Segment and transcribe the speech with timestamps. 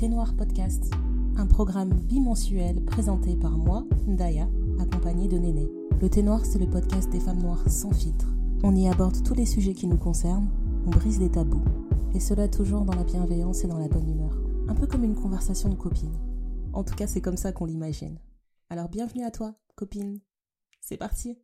[0.00, 0.90] Thé Noir Podcast,
[1.36, 4.48] un programme bimensuel présenté par moi, Ndaya,
[4.80, 5.68] accompagnée de Néné.
[6.00, 8.24] Le Thé Noir, c'est le podcast des femmes noires sans filtre.
[8.62, 10.48] On y aborde tous les sujets qui nous concernent,
[10.86, 11.62] on brise les tabous.
[12.14, 14.38] Et cela toujours dans la bienveillance et dans la bonne humeur.
[14.68, 16.16] Un peu comme une conversation de copines.
[16.72, 18.18] En tout cas, c'est comme ça qu'on l'imagine.
[18.70, 20.18] Alors bienvenue à toi, copine.
[20.80, 21.38] C'est parti.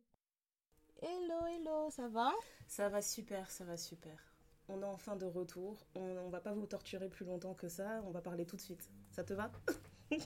[0.99, 2.31] Hello, hello, ça va?
[2.67, 4.26] Ça va super, ça va super.
[4.69, 5.77] On est enfin de retour.
[5.95, 8.01] On, on va pas vous torturer plus longtemps que ça.
[8.05, 8.89] On va parler tout de suite.
[9.11, 9.51] Ça te va?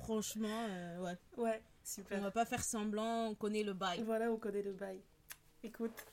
[0.00, 1.18] Franchement, euh, ouais.
[1.36, 2.20] Ouais, On super.
[2.20, 4.02] va pas faire semblant, on connaît le bail.
[4.02, 5.00] Voilà, on connaît le bail.
[5.62, 6.06] Écoute,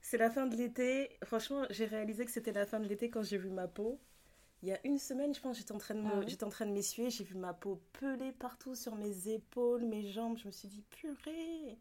[0.00, 1.16] c'est la fin de l'été.
[1.24, 4.00] Franchement, j'ai réalisé que c'était la fin de l'été quand j'ai vu ma peau.
[4.62, 6.44] Il y a une semaine, je pense, j'étais en train de me- Ah ouais j'étais
[6.44, 7.10] en train de m'essuyer.
[7.10, 10.36] J'ai vu ma peau pelée partout sur mes épaules, mes jambes.
[10.36, 11.78] Je me suis dit, purée,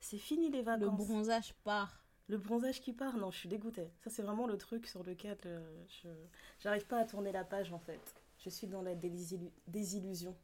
[0.00, 0.82] c'est fini les vacances.
[0.84, 2.02] Le bronzage part.
[2.28, 3.88] Le bronzage qui part, non, je suis dégoûtée.
[4.04, 6.08] Ça, c'est vraiment le truc sur lequel euh, je
[6.60, 8.00] j'arrive pas à tourner la page en fait.
[8.38, 10.36] Je suis dans la désillu- désillusion.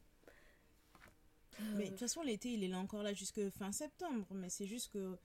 [1.76, 4.26] Mais de toute façon, l'été, il est là encore là jusque fin septembre.
[4.34, 5.16] Mais c'est juste que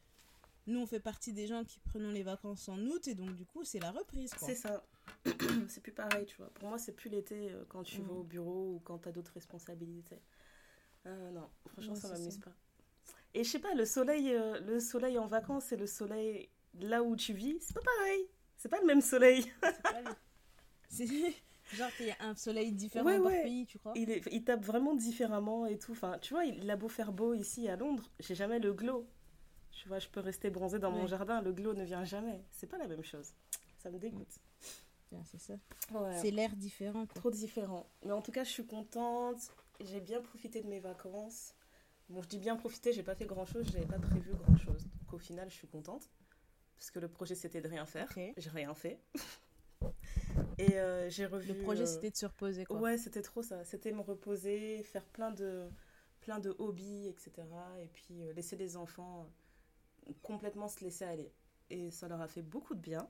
[0.67, 3.07] nous, on fait partie des gens qui prenons les vacances en août.
[3.07, 4.31] Et donc, du coup, c'est la reprise.
[4.37, 4.83] C'est ça.
[5.69, 6.49] c'est plus pareil, tu vois.
[6.51, 8.07] Pour moi, c'est plus l'été euh, quand tu Mm.
[8.07, 10.19] vas au bureau ou quand t'as d'autres responsabilités.
[11.05, 12.51] Euh, non, franchement, Ouais, ça m'amuse pas.
[13.33, 16.49] Et je sais pas, le soleil, euh, le soleil en vacances et le soleil
[16.79, 18.27] là où tu vis, c'est pas pareil.
[18.57, 19.45] C'est pas le même soleil.
[20.89, 21.35] C'est les-
[21.73, 23.43] genre qu'il y a un soleil différent Ouais, par ouais.
[23.43, 23.93] pays, tu crois?
[23.95, 25.91] Il, est, il tape vraiment différemment et tout.
[25.91, 29.07] Enfin, tu vois, il a beau faire beau ici à Londres, j'ai jamais le glow.
[29.71, 32.43] Tu vois, je peux rester bronzée dans mon jardin, le glow ne vient jamais.
[32.51, 33.33] C'est pas la même chose.
[33.77, 34.39] Ça me dégoûte.
[35.25, 35.53] C'est ça.
[36.21, 37.05] C'est l'air différent.
[37.05, 37.15] Quoi.
[37.15, 37.89] Trop différent.
[38.03, 39.37] Mais en tout cas, je suis contente.
[39.79, 41.53] J'ai bien profité de mes vacances.
[42.09, 44.83] Bon, je dis bien profité, j'ai pas fait grand chose, j'avais pas prévu grand chose.
[44.83, 46.09] Donc au final, je suis contente.
[46.75, 48.09] Parce que le projet c'était de rien faire.
[48.15, 48.99] J'ai rien fait.
[50.57, 51.53] Et euh, j'ai revu.
[51.53, 52.65] Le projet, euh, c'était de se reposer.
[52.65, 52.79] Quoi.
[52.79, 53.63] Ouais, c'était trop ça.
[53.63, 55.69] C'était me reposer, faire plein de,
[56.21, 57.31] plein de hobbies, etc.
[57.81, 59.27] Et puis euh, laisser les enfants
[60.07, 61.31] euh, complètement se laisser aller.
[61.69, 63.07] Et ça leur a fait beaucoup de bien.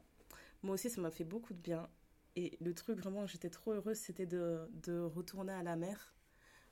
[0.64, 1.90] Moi aussi, ça m'a fait beaucoup de bien.
[2.36, 6.14] Et le truc, vraiment, j'étais trop heureuse, c'était de, de retourner à la mer.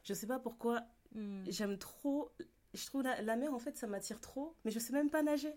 [0.03, 1.43] Je sais pas pourquoi, Hmm.
[1.47, 2.31] j'aime trop.
[2.73, 5.23] Je trouve la, la mer, en fait, ça m'attire trop, mais je sais même pas
[5.23, 5.53] nager.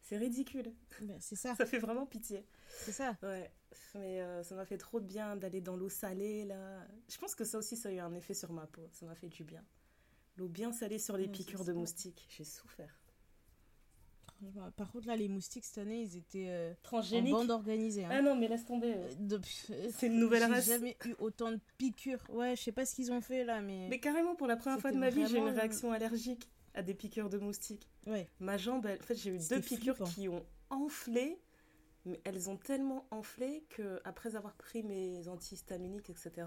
[0.00, 0.72] C'est ridicule.
[1.02, 1.54] Ben, c'est ça.
[1.56, 2.44] Ça fait vraiment pitié.
[2.68, 3.16] C'est ça.
[3.22, 3.52] Ouais,
[3.94, 6.86] mais euh, ça m'a fait trop de bien d'aller dans l'eau salée là.
[7.08, 9.14] Je pense que ça aussi ça a eu un effet sur ma peau, ça m'a
[9.14, 9.64] fait du bien.
[10.36, 12.99] L'eau bien salée sur les piqûres de moustiques, j'ai souffert.
[14.40, 18.04] Franchement, Par contre, là, les moustiques, cette année, ils étaient euh, en Transgénique bande organisée.
[18.04, 18.10] hein.
[18.12, 18.94] Ah non, mais laisse tomber.
[18.94, 20.66] Euh, depuis- C'est une nouvelle J'ai race.
[20.68, 22.24] jamais eu autant de piqûres.
[22.30, 23.88] Ouais, je sais pas ce qu'ils ont fait là, mais.
[23.88, 26.82] Mais carrément pour la première fois de ma vie, j'ai une vraiment- réaction allergique à
[26.82, 27.88] des piqûres de moustiques.
[28.06, 28.28] Ouais.
[28.38, 30.10] Ma jambe, elle- en fait, j'ai eu deux piqûres flippant.
[30.10, 31.38] qui ont enflé,
[32.06, 36.46] mais elles ont tellement enflé que après avoir pris mes antihistaminiques, etc.,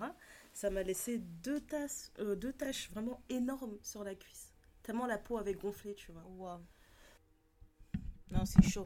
[0.54, 4.52] ça m'a laissé deux tasses, euh, deux taches vraiment énormes sur la cuisse.
[4.82, 6.24] Tellement la peau avait gonflé, tu vois.
[6.38, 6.60] Waouh.
[8.34, 8.86] Non, c'est chaud.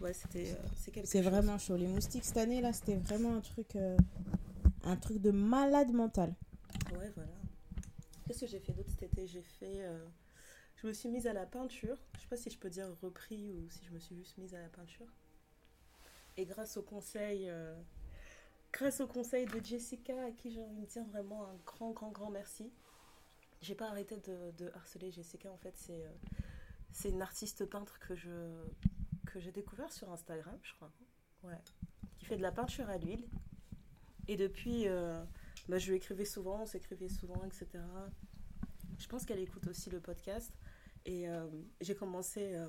[0.00, 1.76] Ouais, c'était euh, c'est vraiment chaud.
[1.76, 3.96] Les moustiques cette année là, c'était vraiment un truc, euh,
[4.84, 6.34] un truc de malade mental.
[6.92, 7.30] Ouais, voilà.
[8.26, 9.26] Qu'est-ce que j'ai fait d'autre cet été?
[9.26, 9.82] J'ai fait.
[9.84, 10.04] euh,
[10.76, 11.96] Je me suis mise à la peinture.
[12.16, 14.54] Je sais pas si je peux dire repris ou si je me suis juste mise
[14.54, 15.06] à la peinture.
[16.36, 17.48] Et grâce au conseil.
[17.48, 17.74] euh,
[18.72, 22.10] Grâce au conseil de Jessica, à qui j'ai envie de dire vraiment un grand, grand,
[22.10, 22.72] grand merci.
[23.60, 25.52] J'ai pas arrêté de, de harceler Jessica.
[25.52, 26.02] En fait, c'est
[26.92, 28.30] c'est une artiste peintre que je
[29.26, 30.92] que j'ai découvert sur Instagram, je crois.
[31.44, 31.58] Ouais.
[32.18, 33.24] Qui fait de la peinture à l'huile.
[34.28, 35.22] Et depuis, euh,
[35.68, 37.82] bah, je lui écrivais souvent, on s'écrivait souvent, etc.
[38.98, 40.52] Je pense qu'elle écoute aussi le podcast.
[41.06, 41.46] Et euh,
[41.80, 42.66] j'ai commencé euh,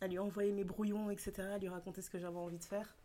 [0.00, 2.96] à lui envoyer mes brouillons, etc., à lui raconter ce que j'avais envie de faire.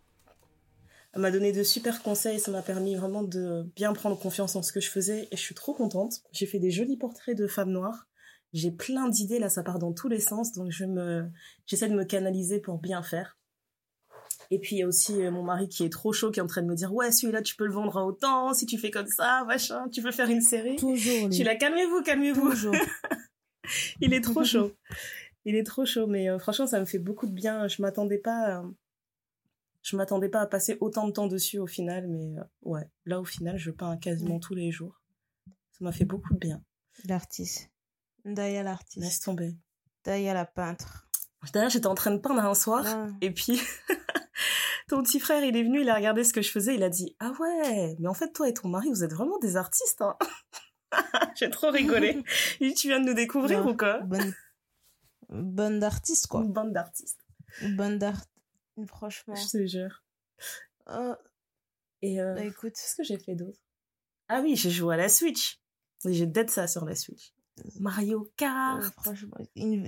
[1.14, 4.64] Elle m'a donné de super conseils, ça m'a permis vraiment de bien prendre confiance en
[4.64, 6.24] ce que je faisais et je suis trop contente.
[6.32, 8.08] J'ai fait des jolis portraits de femmes noires.
[8.54, 11.30] J'ai plein d'idées, là ça part dans tous les sens, donc je me,
[11.66, 13.38] j'essaie de me canaliser pour bien faire.
[14.50, 16.44] Et puis il y a aussi euh, mon mari qui est trop chaud, qui est
[16.44, 18.78] en train de me dire ouais celui-là tu peux le vendre à autant si tu
[18.78, 20.76] fais comme ça, machin, tu peux faire une série.
[20.76, 21.30] Toujours.
[21.30, 22.50] Tu l'as calmez-vous, calmez-vous.
[22.50, 22.76] Toujours.
[24.02, 24.72] Il est trop chaud.
[25.46, 27.68] Il est trop chaud, mais euh, franchement, ça me fait beaucoup de bien.
[27.68, 28.68] Je m'attendais pas, euh,
[29.82, 33.20] je m'attendais pas à passer autant de temps dessus au final, mais euh, ouais, là
[33.20, 35.02] au final, je peins quasiment tous les jours.
[35.72, 36.64] Ça m'a fait beaucoup de bien.
[37.06, 37.71] L'artiste.
[38.26, 39.04] Daya l'artiste.
[39.04, 39.56] Laisse tomber.
[40.04, 41.08] Daya la peintre.
[41.54, 43.08] D'ailleurs, j'étais en train de peindre un soir, Ah.
[43.22, 43.60] et puis
[44.88, 46.90] ton petit frère, il est venu, il a regardé ce que je faisais, il a
[46.90, 50.02] dit ah ouais, mais en fait toi et ton mari, vous êtes vraiment des artistes.
[50.02, 50.18] Hein.
[51.36, 52.22] J'ai trop rigolé.
[52.62, 53.72] Dit, tu viens de nous découvrir Non.
[53.72, 54.00] ou quoi?
[54.02, 54.34] Bonne,
[55.30, 56.42] bonne d'artiste quoi.
[56.42, 57.22] Une bande d'artistes.
[57.76, 58.26] Bonne d'art.
[58.88, 59.36] Franchement.
[59.36, 60.04] Je te jure.
[60.88, 61.14] Oh,
[62.02, 62.74] Et euh, bah, écoute.
[62.74, 63.60] qu'est-ce que j'ai fait d'autre?
[64.28, 65.60] Ah oui, j'ai joué à la Switch.
[66.06, 67.34] J'ai dead ça sur la Switch.
[67.80, 68.82] Mario Kart.
[69.02, 69.86] franchement, une,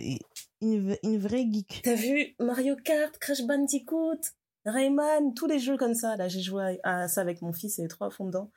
[0.62, 1.82] une, une, vraie geek.
[1.84, 4.20] T'as vu Mario Kart, Crash Bandicoot,
[4.66, 6.16] Rayman, tous les jeux comme ça.
[6.16, 8.52] Là, j'ai joué à, ça avec mon fils et les trois fondants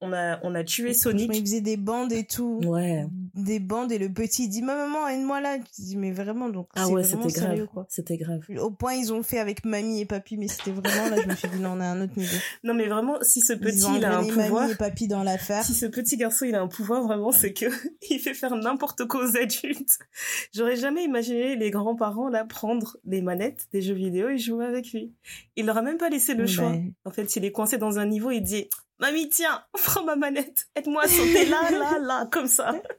[0.00, 1.30] on a, on a tué Sonic.
[1.34, 2.60] Il faisait des bandes et tout.
[2.64, 3.06] Ouais.
[3.34, 5.58] Des bandes et le petit dit maman aide-moi là.
[5.58, 6.68] Tu dis mais vraiment donc.
[6.74, 7.66] Ah ouais c'était grave.
[7.88, 8.40] C'était grave.
[8.58, 11.34] Au point ils ont fait avec mamie et papy mais c'était vraiment là je me
[11.34, 12.36] suis dit non on a un autre niveau.
[12.64, 14.62] Non mais vraiment si ce petit il a un pouvoir.
[14.62, 15.64] Mamie et papy dans l'affaire.
[15.64, 17.66] Si ce petit garçon il a un pouvoir vraiment c'est que
[18.10, 19.98] il fait faire n'importe quoi aux adultes.
[20.54, 24.92] J'aurais jamais imaginé les grands-parents là prendre les manettes des jeux vidéo et jouer avec
[24.92, 25.12] lui.
[25.56, 26.72] Il leur a même pas laissé le choix.
[27.04, 28.68] En fait il est coincé dans un niveau il dit
[29.00, 30.68] Mamie, tiens, prends ma manette.
[30.76, 32.80] Aide-moi à sauter là, là, là, comme ça.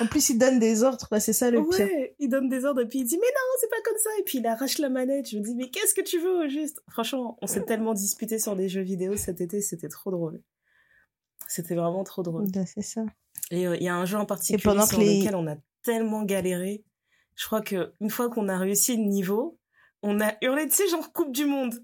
[0.00, 2.88] En plus, il donne des ordres, c'est ça le ouais, il donne des ordres et
[2.88, 5.28] puis il dit mais non, c'est pas comme ça et puis il arrache la manette.
[5.28, 6.82] Je me dis mais qu'est-ce que tu veux au juste?
[6.88, 10.40] Franchement, on s'est tellement disputé sur des jeux vidéo cet été, c'était trop drôle.
[11.48, 12.50] C'était vraiment trop drôle.
[12.50, 13.02] Bah, c'est ça.
[13.50, 16.82] Et euh, il y a un jeu en particulier sur lequel on a tellement galéré.
[17.34, 19.58] Je crois que une fois qu'on a réussi le niveau,
[20.02, 21.74] on a hurlé, tu sais, genre Coupe du Monde.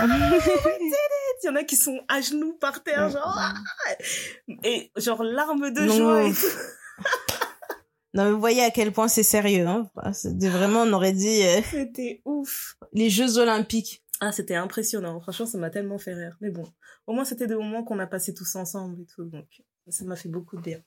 [1.42, 3.54] Il y en a qui sont à genoux par terre, genre, ah
[4.64, 6.46] et genre larmes de joie et tout.
[8.14, 9.90] non, mais vous voyez à quel point c'est sérieux, hein.
[10.24, 11.42] Vraiment, on aurait dit.
[11.42, 12.76] Euh, c'était ouf.
[12.92, 14.04] Les Jeux Olympiques.
[14.20, 15.20] Ah, c'était impressionnant.
[15.20, 16.36] Franchement, ça m'a tellement fait rire.
[16.40, 16.64] Mais bon,
[17.06, 19.24] au moins, c'était des moments qu'on a passés tous ensemble et tout.
[19.24, 19.46] Donc,
[19.88, 20.82] ça m'a fait beaucoup de bien.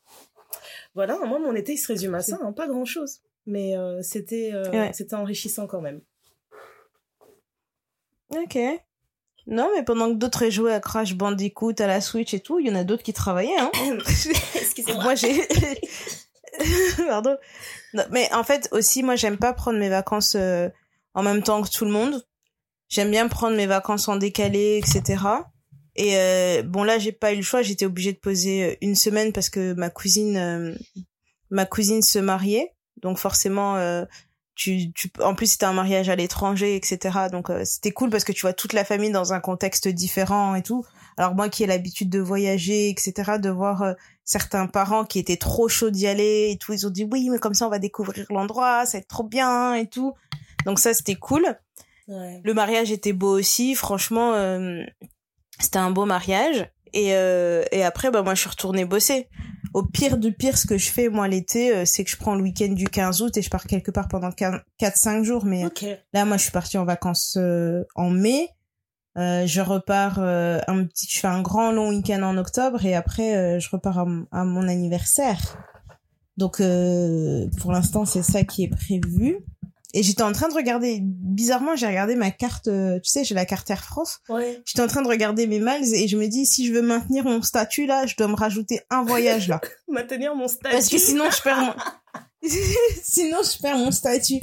[0.96, 2.38] Voilà, moi, mon été, il se résume à ça.
[2.42, 3.22] Hein, pas grand chose.
[3.46, 6.02] Mais euh, c'était euh, c'était enrichissant quand même.
[8.30, 8.58] Ok.
[9.48, 12.68] Non, mais pendant que d'autres jouaient à Crash Bandicoot, à la Switch et tout, il
[12.68, 13.58] y en a d'autres qui travaillaient.
[13.60, 13.72] Hein.
[14.56, 15.04] Excusez-moi.
[15.04, 15.48] moi, j'ai...
[17.08, 17.38] Pardon.
[18.12, 20.70] mais en fait, aussi, moi, j'aime pas prendre mes vacances euh,
[21.14, 22.24] en même temps que tout le monde.
[22.88, 25.24] J'aime bien prendre mes vacances en décalé, etc.
[25.96, 27.62] Et euh, bon, là, j'ai pas eu le choix.
[27.62, 30.78] J'étais obligée de poser euh, une semaine parce que ma cousine,
[31.50, 32.74] ma cousine se mariait.
[33.02, 34.06] Donc forcément,
[34.62, 38.24] tu, tu en plus c'était un mariage à l'étranger etc donc euh, c'était cool parce
[38.24, 40.86] que tu vois toute la famille dans un contexte différent et tout.
[41.18, 43.94] Alors moi qui ai l'habitude de voyager etc de voir euh,
[44.24, 47.40] certains parents qui étaient trop chauds d'y aller et tout ils ont dit oui mais
[47.40, 50.14] comme ça on va découvrir l'endroit ça va être trop bien et tout.
[50.66, 51.44] Donc ça c'était cool.
[52.08, 52.42] Ouais.
[52.44, 54.84] le mariage était beau aussi franchement euh,
[55.60, 56.70] c'était un beau mariage.
[56.94, 59.28] Et et après bah moi je suis retournée bosser
[59.74, 62.36] au pire du pire, ce que je fais, moi, l'été, euh, c'est que je prends
[62.36, 65.46] le week-end du 15 août et je pars quelque part pendant 4-5 jours.
[65.46, 65.64] Mais
[66.14, 68.50] là, moi, je suis partie en vacances euh, en mai.
[69.18, 73.60] Euh, je repars un petit, je fais un grand long week-end en octobre et après,
[73.60, 75.40] je repars à, à, mon anniversaire.
[76.38, 76.62] Donc,
[77.60, 79.40] pour l'instant, c'est ça qui est prévu.
[79.94, 83.36] Et j'étais en train de regarder, bizarrement, j'ai regardé ma carte, euh, tu sais, j'ai
[83.36, 84.20] la carte Air France.
[84.30, 84.62] Ouais.
[84.66, 87.26] J'étais en train de regarder mes miles et je me dis, si je veux maintenir
[87.26, 89.60] mon statut là, je dois me rajouter un voyage là.
[89.90, 90.74] maintenir mon statut.
[90.74, 91.74] Parce que sinon, je perds mon...
[93.04, 94.40] sinon, je perds mon statut.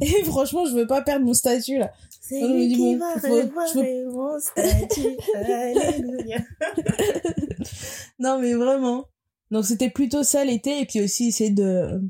[0.00, 1.90] Et franchement, je veux pas perdre mon statut là.
[2.20, 5.16] C'est lui qui va je mon statut.
[5.34, 6.38] Alléluia.
[8.20, 9.06] non, mais vraiment.
[9.50, 12.00] Donc, c'était plutôt ça l'été et puis aussi essayer de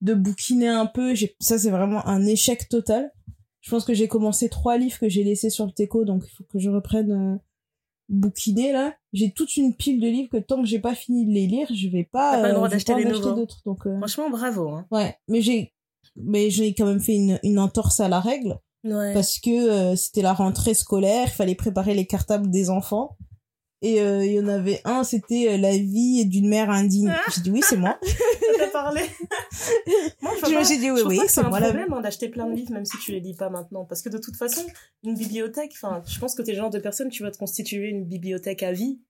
[0.00, 1.14] de bouquiner un peu.
[1.40, 3.12] Ça, c'est vraiment un échec total.
[3.60, 6.30] Je pense que j'ai commencé trois livres que j'ai laissés sur le teco, donc il
[6.30, 7.36] faut que je reprenne euh,
[8.08, 8.94] bouquiner là.
[9.12, 11.68] J'ai toute une pile de livres que tant que j'ai pas fini de les lire,
[11.74, 13.60] je vais pas, pas le droit euh, d'acheter d'autres.
[13.66, 14.70] Donc euh, franchement, bravo.
[14.70, 14.86] Hein.
[14.90, 15.74] Ouais, mais j'ai
[16.16, 19.12] mais j'ai quand même fait une, une entorse à la règle ouais.
[19.12, 23.16] parce que c'était la rentrée scolaire, il fallait préparer les cartables des enfants
[23.82, 27.10] et euh, il y en avait un, c'était euh, la vie d'une mère indigne.
[27.10, 27.30] Ah.
[27.34, 27.98] J'ai dit oui, c'est moi.
[28.58, 29.00] T'as parlé.
[30.20, 31.58] moi, je me suis dit oui, oui, c'est moi.
[31.60, 33.86] C'est un problème hein, d'acheter plein de livres, même si tu les lis pas maintenant,
[33.86, 34.62] parce que de toute façon,
[35.02, 37.88] une bibliothèque, enfin, je pense que t'es le genre de personne, tu vas te constituer
[37.88, 39.00] une bibliothèque à vie.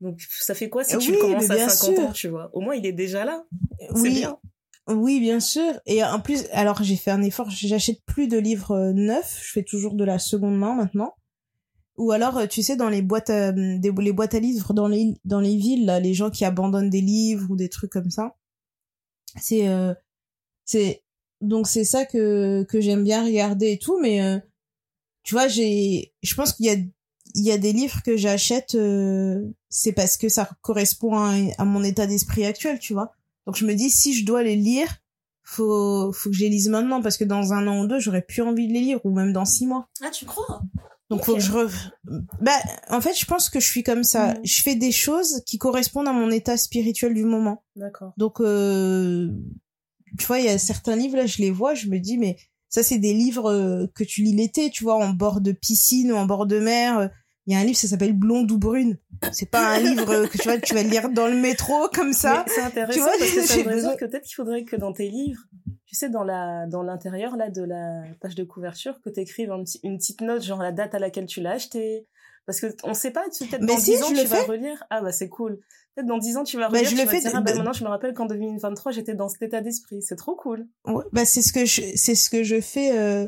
[0.00, 2.50] Donc ça fait quoi si tu commences à 50 ans, tu vois?
[2.54, 3.44] Au moins, il est déjà là.
[3.90, 4.14] Oui.
[4.14, 4.38] Bien.
[4.88, 5.74] Oui, bien sûr.
[5.84, 9.52] Et en plus, alors j'ai fait un effort, j'achète plus de livres euh, neufs, je
[9.52, 11.14] fais toujours de la seconde main maintenant
[11.96, 14.88] ou alors euh, tu sais dans les boîtes euh, des les boîtes à livres dans
[14.88, 18.10] les dans les villes là les gens qui abandonnent des livres ou des trucs comme
[18.10, 18.36] ça.
[19.40, 19.94] C'est euh,
[20.64, 21.02] c'est
[21.40, 24.38] donc c'est ça que que j'aime bien regarder et tout mais euh,
[25.22, 26.76] tu vois j'ai je pense qu'il y a
[27.34, 28.76] il y a des livres que j'achète
[29.68, 33.12] c'est parce que ça correspond à, à mon état d'esprit actuel tu vois.
[33.46, 34.88] Donc je me dis si je dois les lire
[35.42, 38.22] faut faut que je les lise maintenant parce que dans un an ou deux j'aurais
[38.22, 39.88] plus envie de les lire ou même dans six mois.
[40.02, 40.62] Ah tu crois?
[41.08, 41.70] Donc faut que je re...
[42.40, 42.58] bah
[42.90, 44.34] en fait je pense que je suis comme ça.
[44.34, 44.40] Mm.
[44.44, 47.64] Je fais des choses qui correspondent à mon état spirituel du moment.
[47.76, 48.12] D'accord.
[48.16, 49.30] Donc euh...
[50.18, 52.36] tu vois il y a certains livres là je les vois je me dis mais
[52.68, 56.12] ça c'est des livres euh, que tu lis l'été tu vois en bord de piscine
[56.12, 57.10] ou en bord de mer.
[57.46, 58.98] Il y a un livre, ça s'appelle Blonde ou Brune.
[59.32, 62.44] C'est pas un livre que tu vois, tu vas lire dans le métro comme ça.
[62.48, 65.42] C'est intéressant vois, parce que ça dire que peut-être qu'il faudrait que dans tes livres,
[65.86, 69.52] tu sais, dans la dans l'intérieur là de la page de couverture, que tu écrives
[69.84, 72.06] une petite note, genre la date à laquelle tu l'as acheté.
[72.46, 74.84] Parce que on sait pas, peut-être dans si, 10 ans, tu vas relire.
[74.90, 75.60] Ah bah c'est cool.
[75.96, 77.54] Peut-être dans 10 ans, tu vas bah, je tu le vas fais dire, ah, bah,
[77.54, 80.02] maintenant, je me rappelle qu'en 2023, j'étais dans cet état d'esprit.
[80.02, 80.68] C'est trop cool.
[80.84, 83.26] Ouais, bah, c'est ce que je, c'est ce que je fais, euh,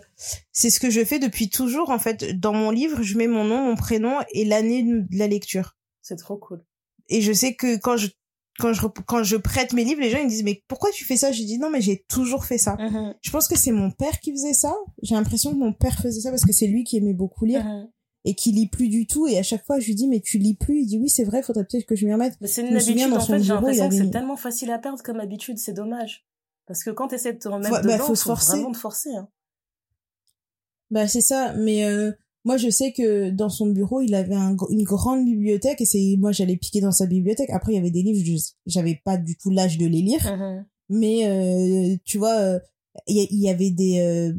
[0.52, 2.38] c'est ce que je fais depuis toujours, en fait.
[2.38, 5.78] Dans mon livre, je mets mon nom, mon prénom et l'année de la lecture.
[6.02, 6.62] C'est trop cool.
[7.08, 8.08] Et je sais que quand je,
[8.58, 11.06] quand je, quand je prête mes livres, les gens, ils me disent, mais pourquoi tu
[11.06, 11.32] fais ça?
[11.32, 12.74] Je dis, non, mais j'ai toujours fait ça.
[12.74, 13.14] Mm-hmm.
[13.22, 14.74] Je pense que c'est mon père qui faisait ça.
[15.00, 17.64] J'ai l'impression que mon père faisait ça parce que c'est lui qui aimait beaucoup lire.
[17.64, 17.88] Mm-hmm
[18.24, 20.38] et qui lit plus du tout et à chaque fois je lui dis mais tu
[20.38, 20.80] lis plus?
[20.80, 22.34] Il dit oui c'est vrai faudrait peut-être que je m'y remette.
[22.44, 25.58] C'est une habitude en fait j'ai l'impression que c'est tellement facile à perdre comme habitude
[25.58, 26.26] c'est dommage.
[26.66, 28.52] Parce que quand tu essaies de te remettre bah, dedans faut, se forcer.
[28.52, 29.28] vraiment te forcer hein.
[30.90, 32.12] bah c'est ça mais euh,
[32.44, 36.32] moi je sais que dans son bureau il avait une grande bibliothèque et c'est moi
[36.32, 37.50] j'allais piquer dans sa bibliothèque.
[37.50, 40.36] Après il y avait des livres j'avais pas du tout l'âge de les lire.
[40.36, 42.58] Mmh mais euh, tu vois euh,
[43.06, 44.32] il y, avait des euh,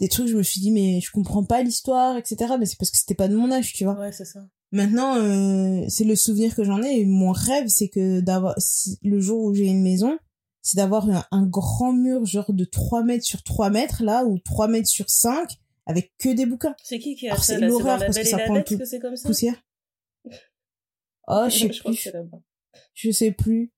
[0.00, 2.90] des trucs je me suis dit mais je comprends pas l'histoire etc mais c'est parce
[2.90, 3.98] que c'était pas de mon âge tu vois.
[3.98, 4.40] Ouais c'est ça.
[4.72, 8.54] Maintenant euh, c'est le souvenir que j'en ai et mon rêve c'est que d'avoir
[9.02, 10.18] le jour où j'ai une maison
[10.62, 14.68] c'est d'avoir un, grand mur genre de 3 mètres sur 3 mètres là ou 3
[14.68, 15.50] mètres sur 5
[15.86, 16.76] avec que des bouquins.
[16.82, 18.78] C'est qui qui a c'est l'horreur parce que ça prend tout.
[19.24, 19.62] poussière?
[21.30, 22.08] Oh je sais plus.
[22.94, 23.70] je sais plus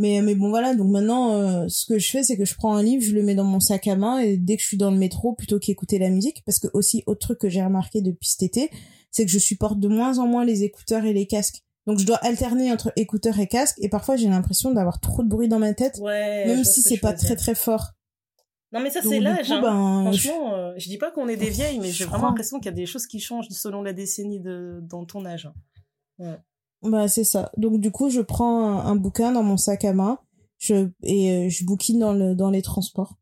[0.00, 0.74] mais, mais bon, voilà.
[0.74, 3.22] Donc maintenant, euh, ce que je fais, c'est que je prends un livre, je le
[3.22, 5.58] mets dans mon sac à main et dès que je suis dans le métro, plutôt
[5.58, 8.70] qu'écouter la musique, parce que aussi, autre truc que j'ai remarqué depuis cet été,
[9.10, 11.62] c'est que je supporte de moins en moins les écouteurs et les casques.
[11.86, 15.28] Donc je dois alterner entre écouteurs et casques et parfois j'ai l'impression d'avoir trop de
[15.28, 17.92] bruit dans ma tête, même si c'est pas très très fort.
[18.72, 19.50] Non mais ça c'est l'âge.
[19.50, 19.60] Hein.
[19.60, 20.54] Ben, Franchement, je...
[20.54, 22.76] Euh, je dis pas qu'on est des vieilles, mais j'ai vraiment l'impression qu'il y a
[22.76, 25.46] des choses qui changent selon la décennie de dans ton âge.
[25.46, 25.54] Hein.
[26.18, 26.38] Ouais.
[26.82, 27.50] Bah c'est ça.
[27.56, 30.18] Donc du coup, je prends un, bouquin dans mon sac à main,
[30.58, 33.16] je et euh, je bouquine dans le dans les transports.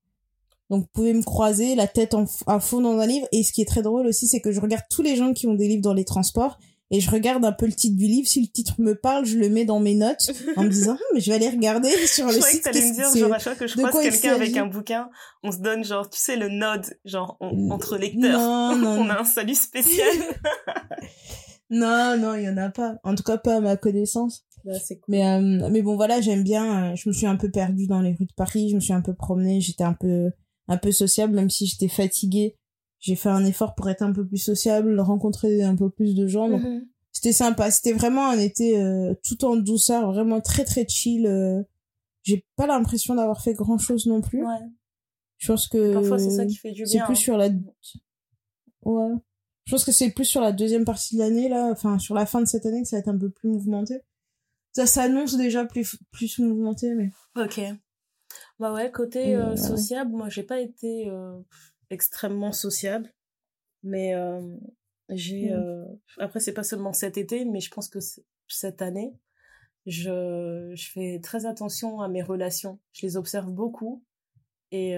[0.71, 3.53] Donc vous pouvez me croiser la tête en, à fond dans un livre et ce
[3.53, 5.67] qui est très drôle aussi c'est que je regarde tous les gens qui ont des
[5.67, 6.59] livres dans les transports
[6.91, 9.39] et je regarde un peu le titre du livre si le titre me parle, je
[9.39, 12.33] le mets dans mes notes en me disant mais je vais aller regarder sur le
[12.33, 12.63] site.
[12.67, 15.11] Je que me dire genre à chaque que je croise quelqu'un avec un bouquin,
[15.43, 18.39] on se donne genre tu sais le nod genre entre lecteurs.
[18.39, 20.15] Non, non, on a un salut spécial.
[21.71, 22.99] Non, non, il y en a pas.
[23.05, 24.47] En tout cas, pas à ma connaissance.
[24.65, 24.73] Bah,
[25.07, 26.93] mais, euh, mais bon, voilà, j'aime bien.
[26.93, 28.71] Euh, je me suis un peu perdue dans les rues de Paris.
[28.71, 29.61] Je me suis un peu promenée.
[29.61, 30.31] J'étais un peu,
[30.67, 32.57] un peu sociable, même si j'étais fatiguée.
[33.01, 36.27] J'ai fait un effort pour être un peu plus sociable, rencontrer un peu plus de
[36.27, 36.49] gens.
[36.49, 36.87] Donc, mm-hmm.
[37.13, 37.71] c'était sympa.
[37.71, 41.65] C'était vraiment un été euh, tout en douceur, vraiment très très chill.
[42.23, 44.45] J'ai pas l'impression d'avoir fait grand chose non plus.
[44.45, 44.57] Ouais.
[45.39, 46.93] Je pense que parfois c'est ça qui fait du bien.
[46.93, 47.15] C'est plus hein.
[47.15, 47.49] sur la.
[48.83, 49.15] Ouais.
[49.69, 52.25] Je pense que c'est plus sur la deuxième partie de l'année, là, enfin, sur la
[52.25, 54.01] fin de cette année, que ça va être un peu plus mouvementé.
[54.73, 57.11] Ça s'annonce déjà plus, plus mouvementé, mais.
[57.37, 57.61] Ok.
[58.59, 61.39] Bah ouais, côté euh, sociable, moi, j'ai pas été euh,
[61.91, 63.13] extrêmement sociable.
[63.83, 64.41] Mais euh,
[65.11, 65.51] j'ai.
[65.51, 65.99] Mm.
[66.17, 67.99] Après, c'est pas seulement cet été, mais je pense que
[68.49, 69.13] cette année,
[69.85, 72.79] je, je fais très attention à mes relations.
[72.95, 74.03] Je les observe beaucoup.
[74.71, 74.97] Et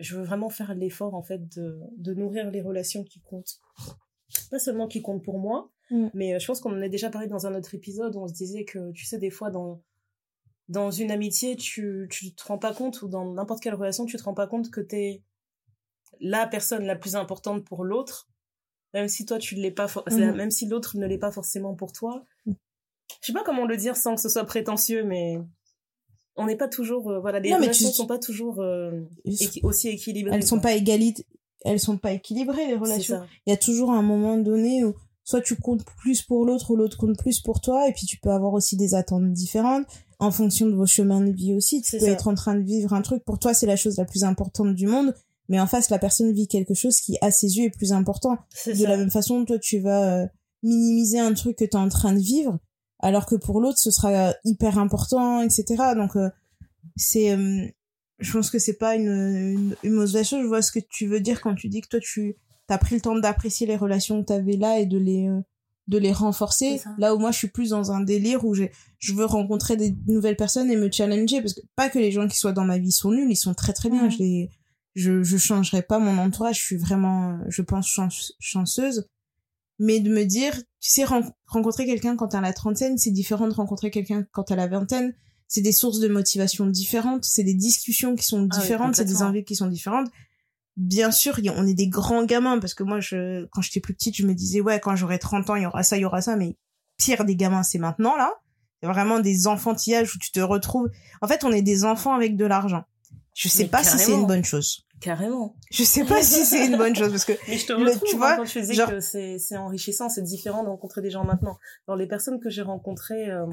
[0.00, 3.58] je veux vraiment faire l'effort, en fait, de, de nourrir les relations qui comptent.
[4.50, 6.08] Pas seulement qui comptent pour moi, mm.
[6.14, 8.32] mais je pense qu'on en a déjà parlé dans un autre épisode où on se
[8.32, 9.82] disait que, tu sais, des fois, dans,
[10.68, 14.16] dans une amitié, tu, tu te rends pas compte, ou dans n'importe quelle relation, tu
[14.16, 15.22] te rends pas compte que t'es
[16.20, 18.28] la personne la plus importante pour l'autre,
[18.92, 20.32] même si toi, tu l'es pas, mm.
[20.32, 22.24] même si l'autre ne l'est pas forcément pour toi.
[22.46, 22.52] Mm.
[23.20, 25.38] Je sais pas comment le dire sans que ce soit prétentieux, mais
[26.36, 29.00] on n'est pas toujours euh, voilà les non, relations sont pas toujours euh,
[29.62, 31.24] aussi équilibrées elles sont pas égalites
[31.64, 33.22] elles sont pas équilibrées les relations.
[33.46, 36.76] il y a toujours un moment donné où soit tu comptes plus pour l'autre ou
[36.76, 39.86] l'autre compte plus pour toi et puis tu peux avoir aussi des attentes différentes
[40.18, 41.82] en fonction de vos chemins de vie aussi.
[41.82, 43.24] Tu peux être en train de vivre un truc.
[43.24, 45.14] Pour toi c'est la chose la plus importante du monde
[45.48, 48.36] mais en face la personne vit quelque chose qui à ses yeux est plus important.
[48.66, 50.26] De la même façon toi tu vas euh,
[50.62, 52.58] minimiser un truc que tu es en train de vivre
[53.04, 56.30] alors que pour l'autre ce sera hyper important etc donc euh,
[56.96, 57.66] c'est euh,
[58.18, 60.42] je pense que c'est pas une, une, mauvaise chose.
[60.42, 62.36] Je vois ce que tu veux dire quand tu dis que toi tu
[62.68, 65.40] as pris le temps d'apprécier les relations que tu avais là et de les euh,
[65.88, 66.80] de les renforcer.
[66.96, 70.36] Là où moi je suis plus dans un délire où je veux rencontrer des nouvelles
[70.36, 72.92] personnes et me challenger parce que pas que les gens qui soient dans ma vie
[72.92, 74.08] sont nuls ils sont très très bien.
[74.08, 74.50] Je les
[74.94, 76.60] je je changerai pas mon entourage.
[76.60, 78.00] Je suis vraiment je pense
[78.40, 79.08] chanceuse
[79.78, 81.04] mais de me dire, tu sais,
[81.46, 85.14] rencontrer quelqu'un quand t'as la trentaine, c'est différent de rencontrer quelqu'un quand t'as la vingtaine.
[85.48, 89.22] C'est des sources de motivation différentes, c'est des discussions qui sont ah différentes, c'est des
[89.22, 90.08] envies qui sont différentes.
[90.76, 94.16] bien sûr, on est des grands gamins parce que moi, je, quand j'étais plus petite,
[94.16, 96.22] je me disais, ouais, quand j'aurai 30 ans, il y aura ça, il y aura
[96.22, 96.56] ça, mais
[96.96, 98.32] pire des gamins, c'est maintenant, là.
[98.80, 100.90] C'est vraiment des enfantillages où tu te retrouves.
[101.22, 102.84] En fait, on est des enfants avec de l'argent.
[103.34, 104.84] Je sais pas si c'est une bonne chose.
[105.04, 105.54] Carrément.
[105.70, 108.14] Je sais pas si c'est une bonne chose parce que mais je te retrouve, tu
[108.14, 111.24] hein, vois quand tu dis que c'est c'est enrichissant, c'est différent de rencontrer des gens
[111.24, 111.58] maintenant.
[111.86, 113.44] Alors les personnes que j'ai rencontrées euh,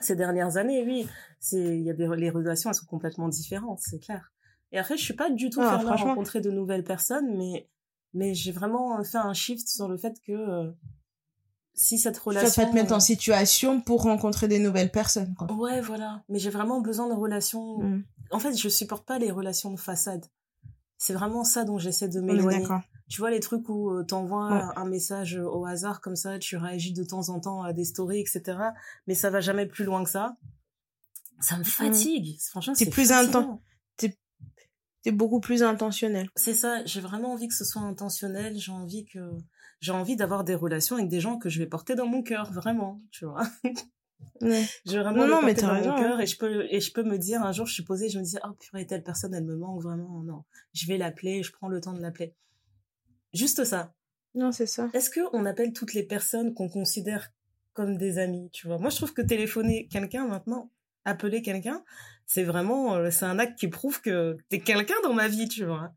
[0.00, 1.06] ces dernières années, oui,
[1.40, 4.32] c'est il y a des les relations elles sont complètement différentes, c'est clair.
[4.72, 7.68] Et après je suis pas du tout ah, fermée à rencontrer de nouvelles personnes mais
[8.14, 10.70] mais j'ai vraiment fait un shift sur le fait que euh,
[11.74, 15.52] si cette relation ça va te mettre en situation pour rencontrer des nouvelles personnes quoi.
[15.52, 18.04] Ouais, voilà, mais j'ai vraiment besoin de relations mm.
[18.32, 20.24] En fait, je supporte pas les relations de façade.
[21.04, 22.64] C'est vraiment ça dont j'essaie de m'éloigner.
[23.08, 26.92] Tu vois les trucs où euh, t'envoies un message au hasard comme ça, tu réagis
[26.92, 28.56] de temps en temps à des stories, etc.
[29.08, 30.36] Mais ça va jamais plus loin que ça.
[31.40, 31.64] Ça me mm.
[31.64, 32.40] fatigue.
[32.50, 33.58] Franchement, c'est plus intense.
[33.96, 36.30] T'es beaucoup plus intentionnel.
[36.36, 36.84] C'est ça.
[36.84, 38.56] J'ai vraiment envie que ce soit intentionnel.
[38.56, 39.18] J'ai envie que
[39.80, 42.52] j'ai envie d'avoir des relations avec des gens que je vais porter dans mon cœur,
[42.52, 43.02] vraiment.
[43.10, 43.42] Tu vois.
[44.40, 44.64] Ouais.
[44.86, 46.20] Je vraiment non, non, mais dans mon cœur hein.
[46.20, 48.24] et je peux et je peux me dire un jour je suis posée je me
[48.24, 50.22] dis oh purée telle personne elle me manque vraiment.
[50.22, 52.34] Non je vais l'appeler je prends le temps de l'appeler.
[53.32, 53.94] Juste ça.
[54.34, 54.90] Non c'est ça.
[54.94, 57.30] Est-ce que on appelle toutes les personnes qu'on considère
[57.72, 58.78] comme des amis tu vois?
[58.78, 60.70] Moi je trouve que téléphoner quelqu'un maintenant
[61.04, 61.84] appeler quelqu'un
[62.26, 65.64] c'est vraiment euh, c'est un acte qui prouve que t'es quelqu'un dans ma vie tu
[65.64, 65.92] vois?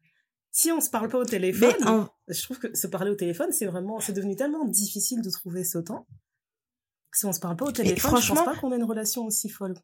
[0.51, 3.65] Si on se parle pas au téléphone je trouve que se parler au téléphone c'est
[3.65, 6.05] vraiment c'est devenu tellement difficile de trouver ce temps
[7.17, 9.25] si on se parle pas au téléphone, franchement, je pense pas qu'on ait une relation
[9.25, 9.75] aussi folle.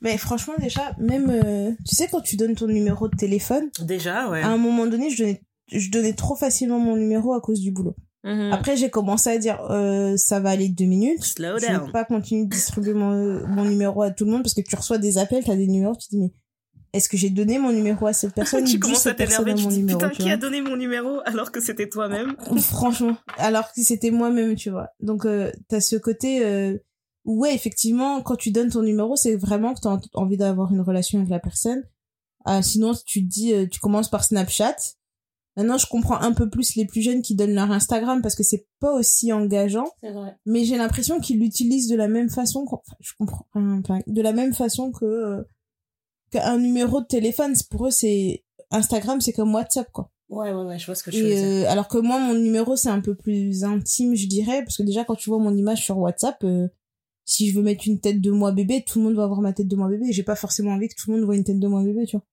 [0.00, 3.70] Mais franchement, déjà, même, euh, tu sais, quand tu donnes ton numéro de téléphone.
[3.80, 4.42] Déjà, ouais.
[4.42, 5.42] À un moment donné, je donnais,
[5.72, 7.96] je donnais trop facilement mon numéro à cause du boulot.
[8.24, 8.52] Mhm.
[8.52, 11.24] Après, j'ai commencé à dire, euh, ça va aller deux minutes.
[11.24, 14.42] Slow je ne vais pas continuer de distribuer mon, mon numéro à tout le monde
[14.42, 16.32] parce que tu reçois des appels, tu as des numéros, tu te dis, mais
[16.92, 19.82] est-ce que j'ai donné mon numéro à cette personne Tu commences à t'énerver, tu dis
[19.82, 24.54] putain qui a donné mon numéro alors que c'était toi-même Franchement, alors que c'était moi-même,
[24.54, 24.90] tu vois.
[25.00, 26.76] Donc euh, t'as ce côté euh,
[27.24, 30.80] où ouais effectivement quand tu donnes ton numéro c'est vraiment que t'as envie d'avoir une
[30.80, 31.82] relation avec la personne.
[32.44, 34.76] Ah, sinon tu te dis euh, tu commences par Snapchat.
[35.56, 38.42] Maintenant je comprends un peu plus les plus jeunes qui donnent leur Instagram parce que
[38.42, 39.90] c'est pas aussi engageant.
[40.02, 40.36] C'est vrai.
[40.44, 42.66] Mais j'ai l'impression qu'ils l'utilisent de la même façon.
[43.00, 43.46] je comprends.
[43.54, 45.46] de la même façon que
[46.38, 50.10] un numéro de téléphone, pour eux, c'est Instagram, c'est comme WhatsApp, quoi.
[50.28, 51.38] Ouais, ouais, ouais, je vois ce que tu veux dire.
[51.38, 54.82] Euh, alors que moi, mon numéro, c'est un peu plus intime, je dirais, parce que
[54.82, 56.68] déjà, quand tu vois mon image sur WhatsApp, euh,
[57.24, 59.52] si je veux mettre une tête de moi bébé, tout le monde va voir ma
[59.52, 60.12] tête de moi bébé.
[60.12, 62.16] J'ai pas forcément envie que tout le monde voit une tête de moi bébé, tu
[62.16, 62.24] vois.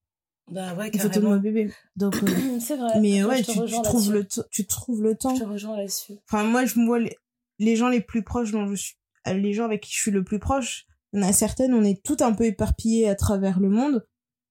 [0.51, 0.93] Bah ouais, carrément.
[0.93, 1.71] Une photo de moi bébé.
[1.95, 2.27] Donc, euh,
[2.59, 2.99] c'est vrai.
[2.99, 5.35] Mais ouais, tu, tu trouves le tu trouves le temps.
[5.35, 6.13] Je te rejoins là-dessus.
[6.27, 7.15] Enfin, moi, je me vois les,
[7.59, 8.95] les gens les plus proches dont je suis,
[9.27, 11.83] les gens avec qui je suis le plus proche, il y en a certaines, on
[11.83, 14.05] est toutes un peu éparpillées à travers le monde.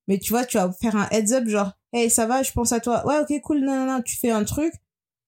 [0.08, 2.72] Mais tu vois, tu vas faire un heads up, genre, hey, ça va, je pense
[2.72, 3.06] à toi.
[3.06, 4.72] Ouais, ok, cool, non, non, tu fais un truc.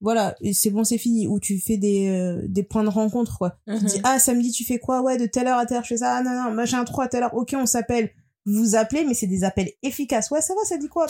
[0.00, 1.26] Voilà, c'est bon, c'est fini.
[1.26, 3.58] Ou tu fais des, euh, des points de rencontre, quoi.
[3.66, 4.02] Tu dis, mhm.
[4.04, 5.00] ah, samedi, tu fais quoi?
[5.00, 6.16] Ouais, de telle heure à telle heure, je fais ça.
[6.16, 7.34] Ah, non, non, machin, 3 à telle heure.
[7.34, 8.10] Ok, on s'appelle.
[8.46, 10.30] Vous vous appelez, mais c'est des appels efficaces.
[10.30, 11.06] Ouais, ça va, ça dit quoi?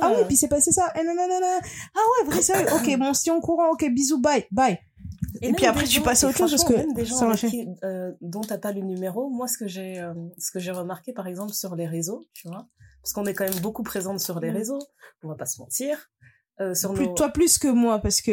[0.00, 0.92] Ah oui, puis c'est passé ça.
[0.94, 1.58] Eh, non, non, non, non.
[1.94, 2.68] Ah ouais, vrai sérieux.
[2.72, 4.78] ok, bon, si on courant, ok, bisous, bye, bye.
[5.42, 8.12] Et, puis après, tu passes à autre chose parce que même des gens qui, euh,
[8.20, 9.28] dont t'as pas le numéro.
[9.28, 12.48] Moi, ce que j'ai, euh, ce que j'ai remarqué, par exemple, sur les réseaux, tu
[12.48, 12.66] vois,
[13.02, 14.56] parce qu'on est quand même beaucoup présente sur les mm.
[14.56, 14.82] réseaux,
[15.22, 16.10] on va pas se mentir.
[16.60, 18.32] Euh, sur plus, Toi plus que moi, parce que...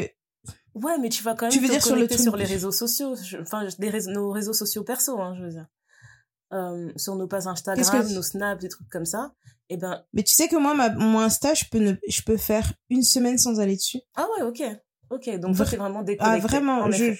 [0.76, 3.16] Ouais, mais tu vas quand même tu veux dire sur, le sur les réseaux sociaux,
[3.42, 3.68] enfin,
[4.08, 5.68] nos réseaux sociaux perso, hein, je veux dire.
[6.54, 9.34] Euh, sur nos pages Instagram, nos snaps, des trucs comme ça.
[9.70, 10.04] Et eh ben.
[10.14, 13.02] Mais tu sais que moi, ma, mon Insta, je peux ne, je peux faire une
[13.02, 14.00] semaine sans aller dessus.
[14.16, 14.62] Ah ouais, ok.
[15.14, 16.44] Ok, donc toi, c'est vraiment déconnecté.
[16.44, 17.14] Ah, vraiment, je,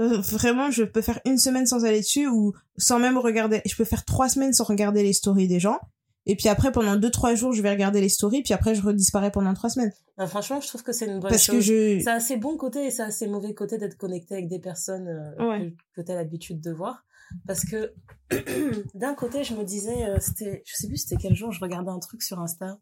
[0.00, 3.76] euh, vraiment, je peux faire une semaine sans aller dessus ou sans même regarder, je
[3.76, 5.78] peux faire trois semaines sans regarder les stories des gens.
[6.26, 8.82] Et puis après, pendant deux, trois jours, je vais regarder les stories, puis après, je
[8.82, 9.92] redisparais pendant trois semaines.
[10.26, 11.56] franchement, je trouve que c'est une bonne Parce chose.
[11.56, 12.00] Que je...
[12.02, 14.58] Ça a ses bons côtés et ça a ses mauvais côtés d'être connecté avec des
[14.58, 17.04] personnes euh, que, tu as l'habitude de voir.
[17.46, 17.94] Parce que
[18.94, 21.90] d'un côté, je me disais, euh, c'était, je sais plus c'était quel jour, je regardais
[21.90, 22.78] un truc sur Insta.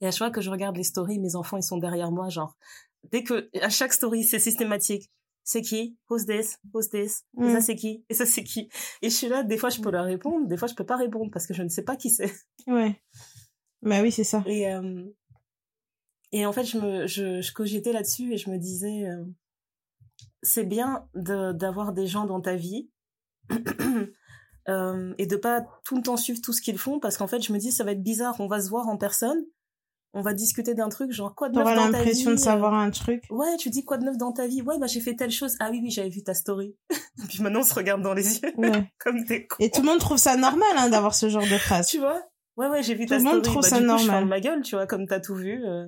[0.00, 2.28] Et à chaque fois que je regarde les stories, mes enfants, ils sont derrière moi,
[2.28, 2.56] genre,
[3.10, 5.10] dès que, à chaque story, c'est systématique
[5.46, 5.96] c'est qui?
[6.10, 7.60] Who's this Who's this Et ça mm.
[7.62, 8.04] c'est qui?
[8.10, 8.68] Et ça c'est qui?
[9.00, 10.96] Et je suis là, des fois je peux leur répondre, des fois je peux pas
[10.96, 12.34] répondre parce que je ne sais pas qui c'est.
[12.66, 13.00] Ouais.
[13.82, 14.42] Bah oui, c'est ça.
[14.46, 15.04] Et euh,
[16.32, 19.24] et en fait, je me je, je cogitais là-dessus et je me disais euh,
[20.42, 22.90] c'est bien de d'avoir des gens dans ta vie
[24.68, 27.40] euh, et de pas tout le temps suivre tout ce qu'ils font parce qu'en fait,
[27.40, 29.44] je me dis ça va être bizarre, on va se voir en personne
[30.16, 32.74] on va discuter d'un truc, genre quoi de neuf dans ta vie l'impression de savoir
[32.74, 33.22] un truc.
[33.30, 34.62] Ouais, tu dis quoi de neuf dans ta vie?
[34.62, 35.54] Ouais, bah j'ai fait telle chose.
[35.60, 36.74] Ah oui, oui, j'avais vu ta story.
[37.28, 38.52] Puis maintenant, on se regarde dans les yeux.
[38.56, 38.90] Ouais.
[38.98, 41.86] Comme des Et tout le monde trouve ça normal hein, d'avoir ce genre de phrase.
[41.88, 42.22] Tu vois?
[42.56, 43.50] Ouais, ouais, j'ai vu Tout ta le monde story.
[43.50, 44.10] trouve Bah, ça du coup, je normal.
[44.20, 45.62] ferme ma gueule, tu vois, comme t'as tout vu.
[45.66, 45.86] euh,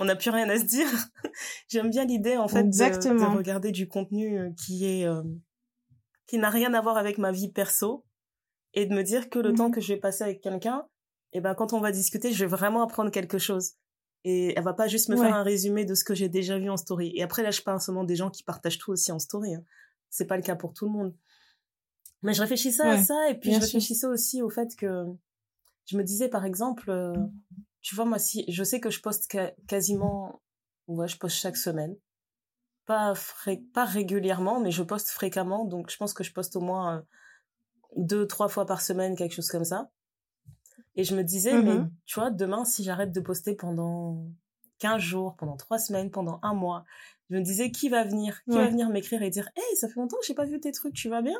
[0.00, 0.88] on n'a plus rien à se dire.
[1.68, 3.30] J'aime bien l'idée, en fait, de, Exactement.
[3.32, 5.22] de regarder du contenu euh, qui est, euh,
[6.26, 8.04] qui n'a rien à voir avec ma vie perso
[8.74, 9.56] et de me dire que le Mhm.
[9.56, 10.84] temps que je vais passer avec quelqu'un,
[11.32, 13.72] et ben, quand on va discuter, je vais vraiment apprendre quelque chose.
[14.24, 15.26] Et elle va pas juste me Ouais.
[15.26, 17.12] faire un résumé de ce que j'ai déjà vu en story.
[17.14, 19.54] Et après, là, je parle seulement des gens qui partagent tout aussi en story.
[19.54, 19.62] Hein.
[20.10, 21.14] C'est pas le cas pour tout le monde.
[22.22, 23.64] Mais je réfléchissais à Ouais, ça et puis je sûr.
[23.64, 25.04] réfléchissais aussi au fait que
[25.86, 27.14] je me disais, par exemple, euh,
[27.80, 30.42] tu vois, moi, si je sais que je poste ca- quasiment,
[30.86, 31.96] ouais, je poste chaque semaine.
[32.84, 35.64] Pas, fré- pas régulièrement, mais je poste fréquemment.
[35.64, 37.02] Donc, je pense que je poste au moins euh,
[37.96, 39.90] deux, trois fois par semaine, quelque chose comme ça.
[41.00, 41.90] Et je me disais, mais Mhm.
[42.04, 44.22] tu vois, demain, si j'arrête de poster pendant
[44.80, 46.84] 15 jours, pendant trois semaines, pendant un mois,
[47.30, 48.42] je me disais, qui va venir?
[48.44, 50.72] Qui va venir m'écrire et dire, hey, ça fait longtemps que j'ai pas vu tes
[50.72, 51.38] trucs, tu vas bien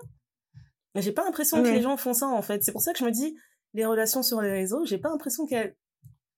[0.95, 2.65] Mais j'ai pas l'impression que les gens font ça, en fait.
[2.65, 3.37] C'est pour ça que je me dis,
[3.75, 5.77] les relations sur les réseaux, j'ai pas l'impression qu'elles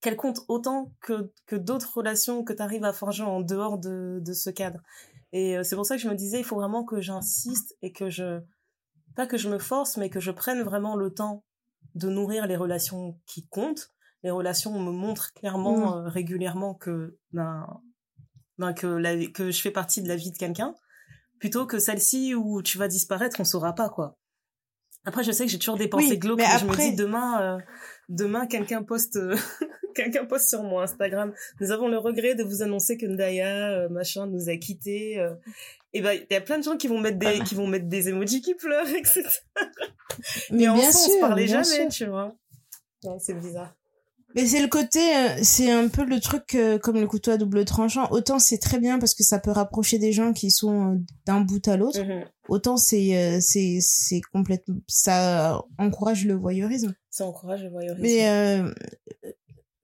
[0.00, 4.18] qu'elles comptent autant que, que d'autres relations que tu arrives à forger en dehors de,
[4.20, 4.80] de ce cadre.
[5.30, 7.92] Et euh, c'est pour ça que je me disais, il faut vraiment que j'insiste et
[7.92, 8.40] que je,
[9.14, 11.44] pas que je me force, mais que je prenne vraiment le temps
[11.94, 13.90] de nourrir les relations qui comptent.
[14.22, 16.06] Les relations me montrent clairement, Mhm.
[16.06, 17.66] euh, régulièrement que, ben,
[18.58, 20.74] ben, que, la, que je fais partie de la vie de quelqu'un,
[21.40, 24.16] plutôt que celle-ci où tu vas disparaître, on saura pas, quoi.
[25.04, 26.94] Après, je sais que j'ai toujours des pensées Oui, glauques, mais mais je me dis
[26.94, 27.58] demain, euh,
[28.08, 29.36] demain, quelqu'un poste, euh,
[29.94, 31.32] quelqu'un poste sur mon Instagram.
[31.60, 35.18] Nous avons le regret de vous annoncer que Ndaya, euh, machin, nous a quittés.
[35.18, 35.34] euh.
[35.92, 37.86] et ben, il y a plein de gens qui vont mettre des, qui vont mettre
[37.86, 39.22] des emojis qui pleurent, etc.
[40.50, 41.88] Mais Et en bien on se parlait jamais, sûr.
[41.88, 42.34] tu vois.
[43.04, 43.74] Ouais, c'est bizarre.
[44.34, 47.36] Mais c'est le côté, euh, c'est un peu le truc euh, comme le couteau à
[47.36, 48.08] double tranchant.
[48.10, 51.40] Autant c'est très bien parce que ça peut rapprocher des gens qui sont euh, d'un
[51.40, 52.00] bout à l'autre.
[52.00, 52.24] Mhm.
[52.48, 56.94] Autant c'est euh, c'est c'est complètement ça encourage le voyeurisme.
[57.10, 58.02] Ça encourage le voyeurisme.
[58.02, 58.72] Mais euh,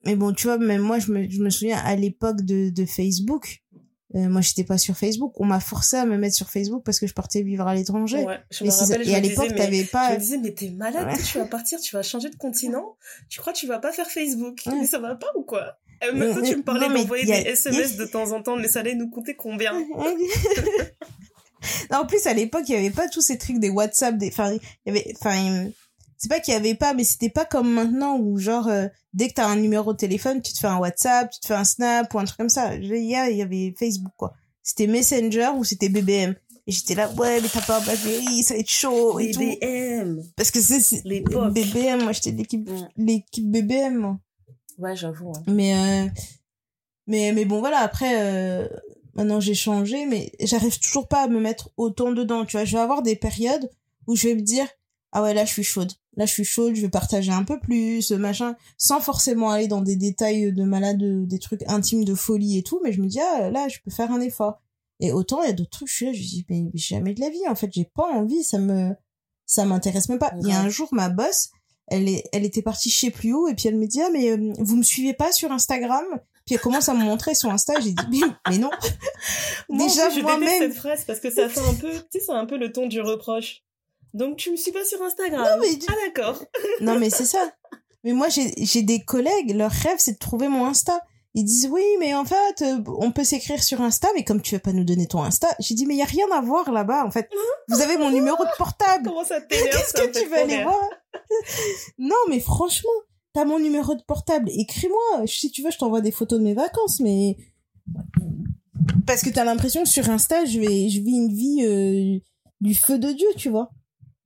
[0.05, 2.85] mais bon, tu vois, même moi je me je me souviens à l'époque de de
[2.85, 3.63] Facebook.
[4.15, 5.33] Euh, moi, j'étais pas sur Facebook.
[5.39, 8.23] On m'a forcé à me mettre sur Facebook parce que je partais vivre à l'étranger.
[8.23, 10.11] Ouais, je me rappelle, je et à l'époque, t'avais Je pas.
[10.13, 11.21] me disais, mais t'es malade, Ouais.
[11.23, 12.95] tu vas partir, tu vas changer de continent.
[13.29, 14.73] Tu crois que tu vas pas faire Facebook Ouais.
[14.79, 15.77] Mais ça va pas ou quoi?
[16.03, 18.31] Euh, Mais- Maintenant, tu mais- me parlais non, mais d'envoyer a- des SMS de temps
[18.31, 19.73] en temps, mais ça allait nous coûter combien?
[21.91, 24.29] Non, en plus, à l'époque, il y avait pas tous ces trucs des WhatsApp, des,
[24.29, 25.67] enfin, il y avait, enfin,
[26.19, 29.29] c'est pas qu'il y avait pas, mais c'était pas comme maintenant où, genre, euh, dès
[29.29, 31.63] que t'as un numéro de téléphone, tu te fais un WhatsApp, tu te fais un
[31.63, 32.75] Snap ou un truc comme ça.
[32.75, 34.33] Il y a- il y avait Facebook, quoi.
[34.61, 36.35] C'était Messenger ou c'était BBM.
[36.67, 39.39] Et j'étais là, ouais, mais t'as pas un BlackBerry, ça va être chaud et tout.
[39.39, 41.51] BBM Parce que c'est, L'époque.
[41.53, 44.19] BBM, moi, j'étais l'équipe, l'équipe BBM, moi.
[44.77, 45.31] Ouais, j'avoue.
[45.35, 45.43] hein.
[45.47, 46.09] Mais, euh,
[47.07, 48.67] mais, mais bon, voilà, après, euh,
[49.15, 52.65] maintenant j'ai changé, mais j'arrive toujours pas à me mettre autant dedans, tu vois.
[52.65, 53.69] Je vais avoir des périodes
[54.07, 54.67] où je vais me dire,
[55.11, 55.91] ah ouais, là, je suis chaude.
[56.17, 59.81] Là, je suis chaude, je vais partager un peu plus, machin, sans forcément aller dans
[59.81, 63.19] des détails de malade, des trucs intimes de folie et tout, mais je me dis,
[63.19, 64.59] ah, là, je peux faire un effort.
[64.99, 67.21] Et autant, il y a d'autres trucs, je suis là, je dis, mais jamais de
[67.21, 68.93] la vie, en fait, j'ai pas envie, ça me,
[69.45, 70.33] ça m'intéresse même pas.
[70.41, 71.51] Il y a un jour, ma boss,
[71.87, 74.31] elle est, elle était partie sais plus où, et puis elle me dit, ah, mais
[74.31, 76.03] euh, vous me suivez pas sur Instagram?
[76.45, 78.71] Puis elle commence à me montrer son Insta, j'ai dit, mais, mais non.
[79.69, 81.99] Moi, Déjà, plus, je moi-même- déteste cette phrase parce que ça fait un peu, tu
[82.11, 83.61] sais, c'est un peu le ton du reproche.
[84.13, 85.41] Donc, tu me suis pas sur Instagram.
[85.43, 86.43] Non, mais- Ah, d'accord.
[86.81, 87.51] Non, mais c'est ça.
[88.03, 91.01] Mais moi, j'ai j'ai des collègues, leur rêve, c'est de trouver mon Insta.
[91.35, 94.55] Ils disent, oui, mais en fait, euh, on peut s'écrire sur Insta, mais comme tu
[94.55, 96.71] veux pas nous donner ton Insta, j'ai dit, mais il y a rien à voir
[96.71, 97.29] là-bas, en fait.
[97.67, 99.05] Vous avez mon numéro de portable.
[99.09, 100.89] Comment ça Qu'est-ce que tu veux aller voir?
[101.99, 102.89] Non, mais franchement,
[103.33, 104.49] t'as mon numéro de portable.
[104.49, 105.27] Écris-moi.
[105.27, 107.37] Si tu veux, je t'envoie des photos de mes vacances, mais
[109.05, 112.19] parce que t'as l'impression que sur Insta, je vais, je vis une vie euh,
[112.61, 113.69] du feu de Dieu, tu vois.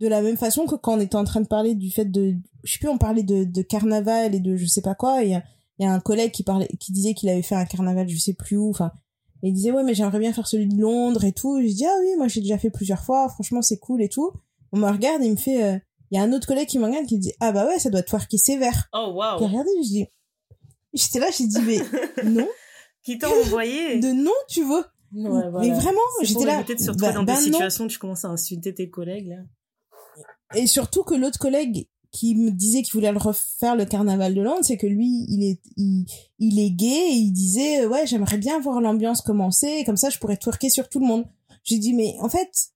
[0.03, 2.35] De la même façon que quand on était en train de parler du fait de,
[2.63, 5.23] je sais plus, on parlait de, de carnaval et de je sais pas quoi.
[5.23, 5.31] Et il
[5.79, 8.33] y a- un collègue qui parlait, qui disait qu'il avait fait un carnaval, je sais
[8.33, 8.69] plus où.
[8.69, 8.91] Enfin,
[9.43, 11.57] et il disait ouais, mais j'aimerais bien faire celui de Londres et tout.
[11.57, 13.29] Et je dis ah oui, moi j'ai déjà fait plusieurs fois.
[13.29, 14.31] Franchement, c'est cool et tout.
[14.73, 15.77] On me regarde et il me fait, euh,
[16.11, 17.79] il y a un autre collègue qui me regarde qui me dit ah bah ouais,
[17.79, 18.89] ça doit te twerker sévère.
[18.93, 19.37] Oh, waouh.
[19.39, 20.05] regardé, je dis,
[20.93, 21.79] j'étais là, j'ai dit mais
[22.29, 22.47] non,
[23.03, 23.99] Qui t'a envoyé?
[24.01, 24.63] De non, tu.
[24.65, 24.81] Ouais,
[25.13, 26.63] Mais vraiment, j'étais là.
[26.63, 29.27] de se retrouver bah- dans bah des situations où tu commences à insulter tes collègues,
[29.27, 29.37] là.
[30.55, 34.61] Et surtout que l'autre collègue qui me disait qu'il voulait refaire le carnaval de Londres,
[34.61, 35.59] c'est que lui, il est,
[36.37, 39.97] il, est gay et il disait, euh, ouais, j'aimerais bien voir l'ambiance commencer, et comme
[39.97, 41.25] ça je pourrais twerker sur tout le monde.
[41.63, 42.69] J'ai dit, mais en fait,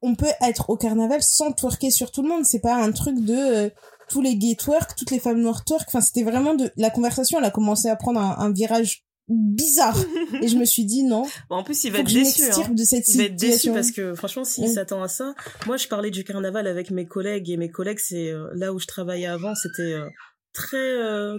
[0.00, 3.20] on peut être au carnaval sans twerker sur tout le monde, c'est pas un truc
[3.20, 3.70] de euh,
[4.08, 7.38] tous les gays twerk, toutes les femmes noires twerk, enfin c'était vraiment de, la conversation,
[7.38, 9.96] elle a commencé à prendre un virage bizarre.
[10.42, 11.24] et je me suis dit non.
[11.50, 12.42] en plus, il va être déçu.
[12.42, 12.68] Hein.
[12.70, 15.34] De cette il va être déçu parce que franchement, s'il s'attend à ça,
[15.66, 18.78] moi, je parlais du carnaval avec mes collègues et mes collègues, c'est euh, là où
[18.78, 20.08] je travaillais avant, c'était euh,
[20.52, 21.38] très euh,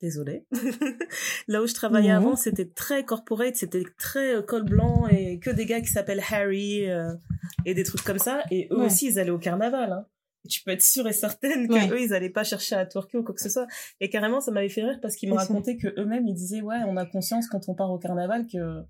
[0.00, 0.46] désolé.
[1.48, 5.66] là où je travaillais avant, c'était très corporate, c'était très col blanc et que des
[5.66, 6.86] gars qui s'appellent Harry
[7.64, 8.42] et des trucs comme ça.
[8.50, 9.92] Et eux aussi, ils allaient au carnaval.
[9.92, 10.06] Hein
[10.48, 13.22] tu peux être sûre et certaine que eux ils allaient pas chercher à twerker ou
[13.22, 13.66] quoi que ce soit.
[14.00, 16.78] Et carrément ça m'avait fait rire parce qu'ils me racontaient que eux-mêmes ils disaient ouais
[16.86, 18.82] on a conscience quand on part au carnaval que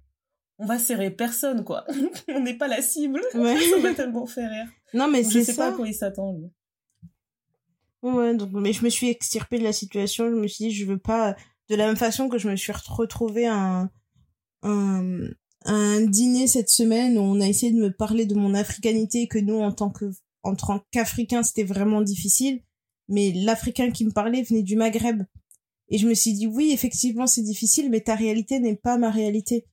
[0.58, 1.84] on va serrer personne quoi.
[2.28, 3.20] On n'est pas la cible.
[3.34, 3.58] Ouais.
[3.58, 4.68] ça m'a tellement fait rire.
[4.94, 6.50] Non mais c'est ça je sais pas à quoi il s'attend lui
[8.02, 10.30] ouais donc mais je me suis extirpée de la situation.
[10.30, 11.36] Je me suis dit je veux pas
[11.68, 13.90] de la même façon que je me suis retrouvée un
[14.62, 15.20] un
[15.64, 19.38] un dîner cette semaine où on a essayé de me parler de mon africanité que
[19.38, 20.10] nous en tant que
[20.42, 22.62] en tant qu'Africain, c'était vraiment difficile.
[23.08, 25.22] Mais l'Africain qui me parlait venait du Maghreb.
[25.88, 29.10] Et je me suis dit, oui, effectivement, c'est difficile, mais ta réalité n'est pas ma
[29.10, 29.66] réalité.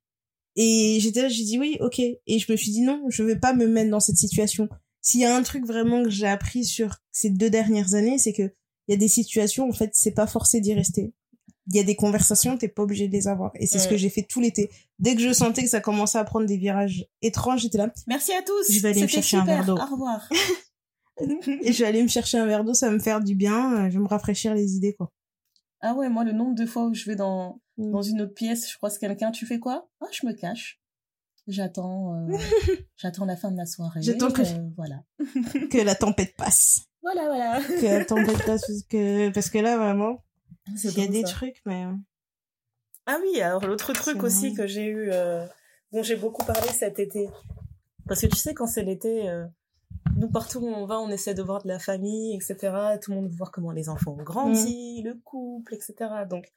[0.55, 1.99] Et j'étais là, j'ai dit oui, ok.
[1.99, 4.67] Et je me suis dit non, je vais pas me mettre dans cette situation.
[5.01, 8.33] S'il y a un truc vraiment que j'ai appris sur ces deux dernières années, c'est
[8.33, 8.43] que
[8.87, 11.13] il y a des situations, en fait, c'est pas forcé d'y rester
[11.69, 13.51] il y a des conversations, t'es pas obligé de les avoir.
[13.55, 14.71] Et c'est ce que j'ai fait tout l'été.
[14.97, 17.91] Dès que je sentais que ça commençait à prendre des virages étranges, j'étais là.
[18.07, 18.71] Merci à tous.
[18.71, 19.77] Je vais aller me chercher un verre d'eau.
[19.77, 20.27] Au revoir.
[21.21, 23.73] et je vais aller me chercher un verre d'eau, ça va me faire du bien.
[23.73, 25.11] Euh, je vais me rafraîchir les idées, quoi.
[25.81, 27.91] Ah ouais, moi, le nombre de fois où je vais dans, mm.
[27.91, 29.87] dans une autre pièce, je croise quelqu'un, tu fais quoi?
[30.01, 30.81] Ah, je me cache.
[31.47, 32.37] J'attends, euh,
[32.97, 34.01] j'attends la fin de la soirée.
[34.01, 35.03] J'attends que, euh, voilà.
[35.69, 36.81] que la tempête passe.
[37.03, 37.61] Voilà, voilà.
[37.61, 40.23] que la tempête passe, parce que, parce que là, vraiment,
[40.83, 41.85] il y a des trucs, mais.
[41.85, 41.93] Euh.
[43.05, 45.45] Ah oui, alors l'autre truc aussi que j'ai eu, euh,
[45.91, 47.27] dont j'ai beaucoup parlé cet été.
[48.07, 49.45] Parce que tu sais, quand c'est l'été, euh,
[50.15, 52.97] nous, partout où on va, on essaie de voir de la famille, etc.
[53.01, 55.07] Tout le monde veut voir comment les enfants ont grandi, mm.
[55.07, 55.95] le couple, etc.
[56.29, 56.51] Donc,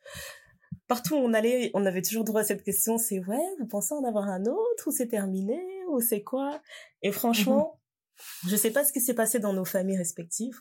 [0.89, 3.95] partout où on allait, on avait toujours droit à cette question, c'est ouais, vous pensez
[3.95, 6.61] en avoir un autre, ou c'est terminé, ou c'est quoi?
[7.03, 7.81] Et franchement,
[8.17, 8.51] je mm-hmm.
[8.51, 10.61] je sais pas ce qui s'est passé dans nos familles respectives.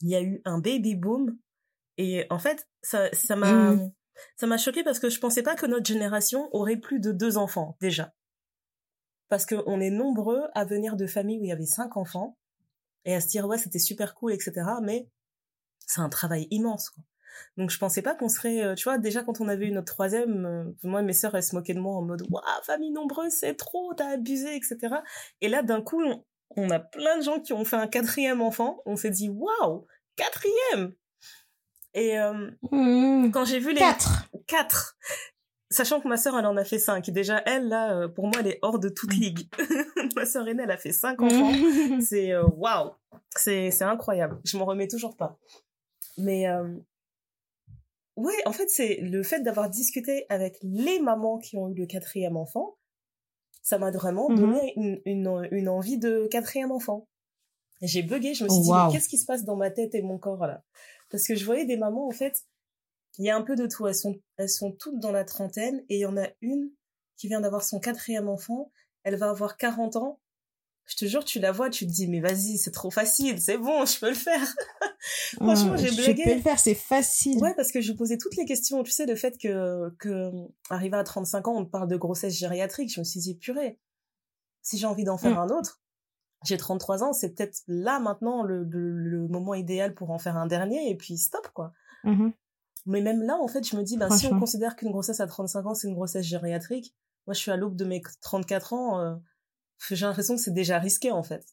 [0.00, 1.36] Il y a eu un baby boom
[1.98, 3.92] et en fait, ça, ça m'a, mmh.
[4.36, 7.38] ça m'a choqué parce que je pensais pas que notre génération aurait plus de deux
[7.38, 8.14] enfants, déjà.
[9.28, 12.36] Parce qu'on est nombreux à venir de familles où il y avait cinq enfants
[13.04, 14.52] et à se dire, ouais, c'était super cool, etc.
[14.82, 15.08] Mais
[15.86, 17.02] c'est un travail immense, quoi.
[17.56, 19.92] Donc je pensais pas qu'on serait, euh, tu vois, déjà quand on avait eu notre
[19.92, 23.32] troisième, euh, moi mes sœurs elles se moquaient de moi en mode, waouh, famille nombreuse,
[23.32, 24.96] c'est trop, t'as abusé, etc.
[25.40, 26.24] Et là d'un coup, on,
[26.56, 29.86] on, a plein de gens qui ont fait un quatrième enfant, on s'est dit, waouh,
[30.16, 30.94] quatrième,
[31.96, 33.30] et euh, mmh.
[33.32, 34.98] quand j'ai vu les quatre, quatre,
[35.70, 37.08] sachant que ma sœur elle en a fait cinq.
[37.08, 39.20] Déjà elle là, euh, pour moi elle est hors de toute mmh.
[39.20, 39.48] ligue.
[40.16, 41.52] ma sœur aînée elle a fait cinq enfants.
[42.00, 42.90] c'est euh, waouh,
[43.34, 44.38] c'est c'est incroyable.
[44.44, 45.38] Je m'en remets toujours pas.
[46.18, 46.68] Mais euh,
[48.16, 51.86] ouais, en fait c'est le fait d'avoir discuté avec les mamans qui ont eu le
[51.86, 52.76] quatrième enfant,
[53.62, 54.34] ça m'a vraiment mmh.
[54.34, 57.08] donné une, une, une envie de quatrième enfant.
[57.82, 60.02] J'ai bugué, je me suis dit mais qu'est-ce qui se passe dans ma tête et
[60.02, 60.62] mon corps là?
[61.10, 62.44] Parce que je voyais des mamans, en fait,
[63.18, 63.86] il y a un peu de tout.
[63.86, 66.70] Elles sont, elles sont toutes dans la trentaine et il y en a une
[67.16, 68.72] qui vient d'avoir son quatrième enfant.
[69.04, 70.20] Elle va avoir 40 ans.
[70.86, 73.58] Je te jure, tu la vois, tu te dis, mais vas-y, c'est trop facile, c'est
[73.58, 74.40] bon, je peux le faire.
[75.34, 76.22] Franchement, j'ai blagué.
[76.22, 77.38] Je peux le faire, c'est facile.
[77.38, 78.84] Ouais, parce que je posais toutes les questions.
[78.84, 80.30] Tu sais, le fait que, que,
[80.70, 83.80] arrivé à 35 ans, on te parle de grossesse gériatrique, je me suis dit, purée,
[84.62, 85.50] si j'ai envie d'en faire mm.
[85.50, 85.82] un autre,
[86.44, 90.46] j'ai 33 ans, c'est peut-être là maintenant le, le, moment idéal pour en faire un
[90.46, 91.72] dernier et puis stop quoi.
[92.04, 92.30] Mmh
[92.86, 95.26] Mais même là, en fait, je me dis, bah, si on considère qu'une grossesse à
[95.26, 96.94] 35 ans, c'est une grossesse gériatrique,
[97.26, 99.16] moi je suis à l'aube de mes 34 ans, euh,
[99.90, 101.44] j'ai l'impression que c'est déjà risqué en fait.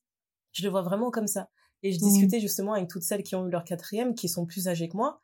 [0.52, 1.50] Je le vois vraiment comme ça.
[1.82, 2.08] Et je mmh.
[2.08, 4.96] discutais justement avec toutes celles qui ont eu leur quatrième, qui sont plus âgées que
[4.96, 5.22] moi,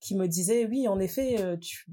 [0.00, 1.86] qui me disaient, oui, en effet, euh, tu...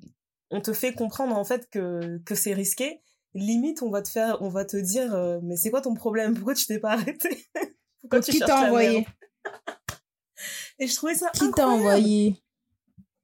[0.49, 3.01] on te fait comprendre en fait que, que c'est risqué,
[3.37, 6.33] limite on va te faire on va te dire euh, mais c'est quoi ton problème?
[6.35, 7.45] Pourquoi tu t'es pas arrêté
[8.01, 9.07] pourquoi tu qui t'a envoyé?
[10.79, 12.35] et je trouvais ça qui t'a envoyé?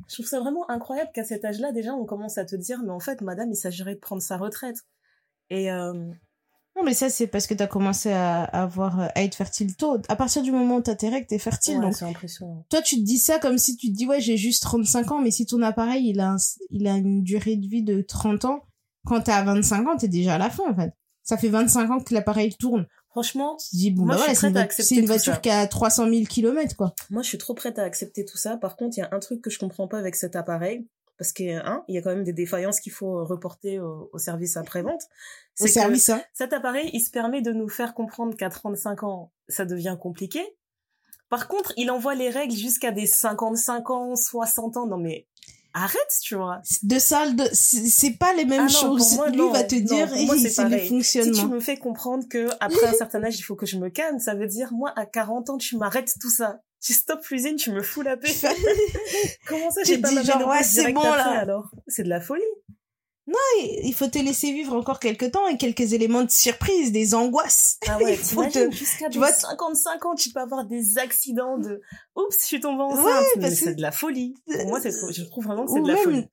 [0.10, 2.92] Je trouve ça vraiment incroyable qu'à cet âge-là déjà on commence à te dire mais
[2.92, 4.78] en fait madame il s'agirait de prendre sa retraite
[5.50, 5.94] et euh...
[6.76, 9.98] non mais ça c'est parce que t'as commencé à, avoir à être fertile tôt.
[10.10, 12.66] À partir du moment où t'as tes règles t'es fertile ouais, impressionnant.
[12.70, 15.20] toi tu te dis ça comme si tu te dis ouais j'ai juste 35 ans
[15.20, 16.36] mais si ton appareil il a
[16.70, 18.64] il a une durée de vie de 30 ans
[19.06, 20.94] quand t'es à 25 ans, t'es déjà à la fin, en fait.
[21.24, 22.88] Ça fait 25 ans que l'appareil tourne.
[23.10, 26.96] Franchement, tu dis, bon, bah c'est une, voiture qui a 300 000 km, quoi.
[27.12, 28.58] Moi, je suis trop prête à accepter tout ça.
[28.58, 30.88] Par contre, il y a un truc que je comprends pas avec cet appareil.
[31.20, 34.58] Parce que, hein, il y a quand même des défaillances qu'il faut reporter au, service
[34.58, 35.04] après-vente.
[35.60, 36.24] Au service, hein.
[36.34, 40.42] Cet appareil, il se permet de nous faire comprendre qu'à 35 ans, ça devient compliqué.
[41.30, 44.88] Par contre, il envoie les règles jusqu'à des 55 ans, 60 ans.
[44.88, 45.28] Non, mais
[45.74, 46.62] arrête, tu vois.
[46.84, 49.20] De ça, de, c'est pas les mêmes ah choses.
[49.32, 51.34] Lui va te dire, c'est le fonctionnement.
[51.34, 53.90] Si tu me fais comprendre que après un certain âge, il faut que je me
[53.90, 56.60] calme, ça veut dire, moi, à 40 ans, tu m'arrêtes tout ça.
[56.82, 58.34] Tu stop cuisine, tu me fous la paix.
[59.48, 61.40] Comment ça, j'ai pas ma genre, ouais, c'est bon, là.
[61.40, 61.72] alors?
[61.88, 62.44] C'est de la folie.
[63.26, 63.38] Non,
[63.84, 67.78] il faut te laisser vivre encore quelques temps et quelques éléments de surprise, des angoisses.
[67.88, 68.18] Ah ouais,
[68.52, 68.72] te...
[68.72, 71.82] jusqu'à tu vois 55 ans, tu peux avoir des accidents de
[72.16, 74.36] oups, je suis tombée enceinte, ouais, mais c'est de la folie.
[74.46, 76.28] Pour moi, je trouve vraiment que c'est de la folie.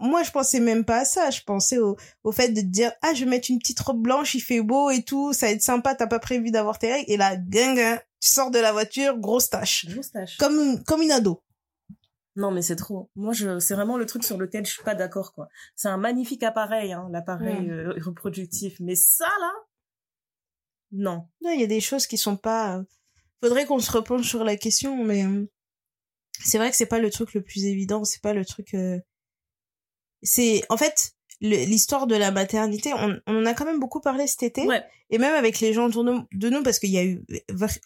[0.00, 1.30] Moi, je pensais même pas à ça.
[1.30, 4.02] Je pensais au, au fait de te dire, ah, je vais mettre une petite robe
[4.02, 6.92] blanche, il fait beau et tout, ça va être sympa, t'as pas prévu d'avoir tes
[6.92, 7.10] règles.
[7.10, 9.86] Et là, guinguin, tu sors de la voiture, grosse tâche.
[9.88, 10.38] Grosse tâche.
[10.38, 11.42] Comme, comme une ado.
[12.34, 13.10] Non, mais c'est trop.
[13.14, 15.48] Moi, je, c'est vraiment le truc sur lequel je suis pas d'accord, quoi.
[15.76, 18.80] C'est un magnifique appareil, hein, l'appareil euh, reproductif.
[18.80, 19.52] Mais ça, là,
[20.92, 21.28] non.
[21.42, 22.78] Il y a des choses qui sont pas.
[22.78, 22.84] Euh,
[23.42, 25.46] faudrait qu'on se repenche sur la question, mais euh,
[26.42, 28.04] c'est vrai que c'est pas le truc le plus évident.
[28.04, 28.74] C'est pas le truc.
[30.22, 32.92] C'est en fait l'histoire de la maternité.
[32.94, 34.66] On, on en a quand même beaucoup parlé cet été.
[34.66, 34.82] Ouais.
[35.10, 37.22] Et même avec les gens autour de nous, parce qu'il y a eu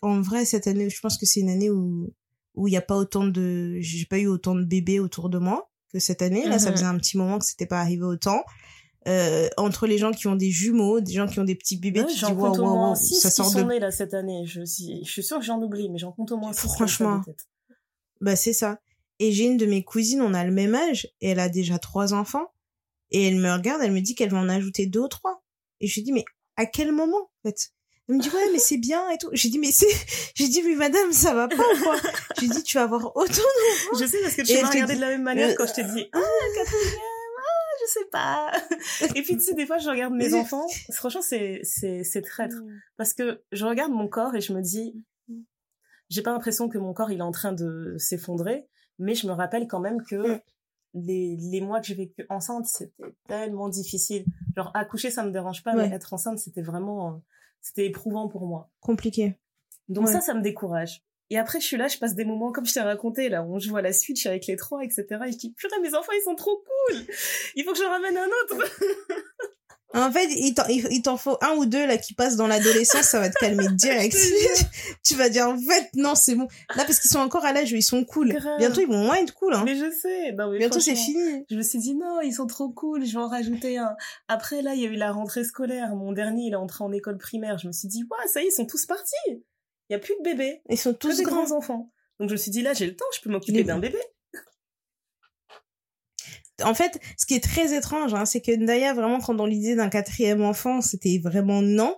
[0.02, 0.88] en vrai cette année.
[0.88, 2.12] Je pense que c'est une année où
[2.56, 5.38] où il n'y a pas autant de, j'ai pas eu autant de bébés autour de
[5.38, 6.46] moi que cette année.
[6.48, 6.76] Là, ça mhm.
[6.76, 8.42] faisait un petit moment que c'était pas arrivé autant.
[9.06, 12.02] Euh, entre les gens qui ont des jumeaux, des gens qui ont des petits bébés,
[12.02, 14.44] ouais, j'en compte au moins six ça sort qui sont nés là cette année.
[14.46, 16.66] Je suis, je suis sûre que j'en oublie, mais j'en compte au moins six.
[16.66, 17.22] Franchement,
[18.20, 18.80] bah c'est ça.
[19.20, 21.78] Et j'ai une de mes cousines, on a le même âge, et elle a déjà
[21.78, 22.48] trois enfants,
[23.12, 25.44] et elle me regarde, elle me dit qu'elle va en ajouter deux ou trois.
[25.80, 26.24] Et je lui dis mais
[26.56, 27.70] à quel moment en fait?
[28.08, 29.28] Elle me dit ouais mais c'est bien et tout.
[29.32, 29.88] J'ai dit mais c'est
[30.34, 31.96] j'ai dit mais madame ça va pas quoi.
[32.40, 33.98] J'ai dit tu vas avoir autant d'enfants.
[34.00, 36.08] Je sais parce que tu m'as regardé de la même manière quand je te dis
[36.12, 36.20] ah
[36.54, 37.00] quatrième
[37.38, 38.52] ah je sais pas.
[39.14, 40.66] Et puis tu sais des fois je regarde mes enfants.
[40.92, 42.80] Franchement c'est c'est c'est traître mm.
[42.96, 44.94] parce que je regarde mon corps et je me dis
[46.08, 48.66] j'ai pas l'impression que mon corps il est en train de s'effondrer
[48.98, 50.40] mais je me rappelle quand même que mm.
[50.94, 54.24] les, les mois que j'ai vécu enceinte, c'était tellement difficile.
[54.56, 57.22] Genre, accoucher, ça me dérange pas, mais être enceinte, c'était vraiment,
[57.66, 58.70] c'était éprouvant pour moi.
[58.80, 59.40] Compliqué.
[59.88, 61.02] Donc ça, ça me décourage.
[61.30, 63.56] Et après, je suis là, je passe des moments comme je t'ai raconté, là, où
[63.56, 65.04] on joue à la Switch avec les trois, etc.
[65.26, 66.96] Et je dis, purée, mes enfants, ils sont trop cool!
[67.56, 68.64] Il faut que je ramène un autre!
[69.94, 73.30] En fait, il t'en faut un ou deux là qui passent dans l'adolescence, ça va
[73.30, 74.16] te calmer direct.
[75.04, 76.48] tu vas dire en fait non c'est bon.
[76.74, 78.36] Là parce qu'ils sont encore à l'âge où ils sont cool.
[78.58, 79.54] Bientôt ils vont moins être cool.
[79.54, 79.62] Hein.
[79.64, 80.32] Mais je sais.
[80.32, 81.44] Non, mais Bientôt c'est fini.
[81.48, 83.06] Je me suis dit non ils sont trop cool.
[83.06, 83.96] Je vais en rajouter un.
[84.28, 85.94] Après là il y a eu la rentrée scolaire.
[85.94, 87.58] Mon dernier il est entré en école primaire.
[87.58, 89.14] Je me suis dit ouais ça y est ils sont tous partis.
[89.28, 90.62] Il y a plus de bébés.
[90.68, 91.92] Ils sont tous grands enfants.
[92.18, 93.98] Donc je me suis dit là j'ai le temps je peux m'occuper d'un bébé
[96.62, 99.74] en fait, ce qui est très étrange, hein, c'est que Ndaya, vraiment, quand dans l'idée
[99.74, 101.96] d'un quatrième enfant, c'était vraiment non.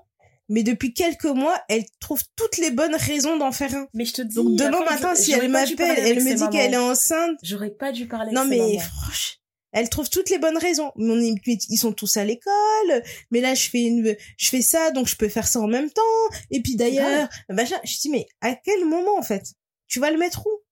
[0.48, 3.86] Mais depuis quelques mois, elle trouve toutes les bonnes raisons d'en faire un.
[3.92, 4.34] Mais je te dis.
[4.34, 7.38] Donc demain matin, si elle m'appelle, elle me dit qu'elle est enceinte.
[7.42, 8.32] J'aurais pas dû parler.
[8.32, 9.42] Non mais franchement,
[9.72, 10.90] elle trouve toutes les bonnes raisons.
[10.96, 15.06] Mon ils sont tous à l'école, mais là je fais une, je fais ça, donc
[15.06, 16.02] je peux faire ça en même temps.
[16.50, 17.76] Et puis d'ailleurs, machin.
[17.84, 19.52] Je dis mais à quel moment en fait?
[19.86, 20.62] Tu vas le mettre où?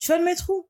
[0.00, 0.68] Tu vas le mettre où?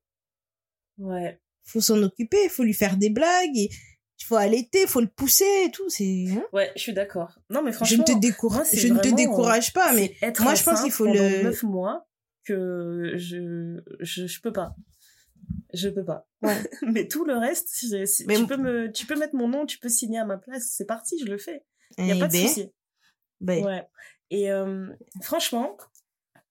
[0.99, 5.01] Ouais faut s'en occuper, il faut lui faire des blagues, il faut allaiter, il faut
[5.01, 5.89] le pousser et tout.
[5.89, 6.25] C'est.
[6.31, 7.39] Hein ouais, je suis d'accord.
[7.49, 10.63] Non, mais franchement, je ne te décourage, je ne te décourage pas, mais moi je
[10.63, 11.43] pense qu'il faut le.
[11.43, 12.07] neuf mois
[12.45, 14.75] que je, je je peux pas.
[15.73, 16.27] Je peux pas.
[16.41, 16.57] Ouais.
[16.91, 17.69] mais tout le reste,
[18.27, 20.73] mais tu peux me, tu peux mettre mon nom, tu peux signer à ma place,
[20.75, 21.63] c'est parti, je le fais.
[21.97, 22.71] Il y a eh pas de ben, souci.
[23.41, 23.63] Ben.
[23.63, 23.87] Ouais.
[24.31, 24.87] Et euh,
[25.21, 25.77] franchement,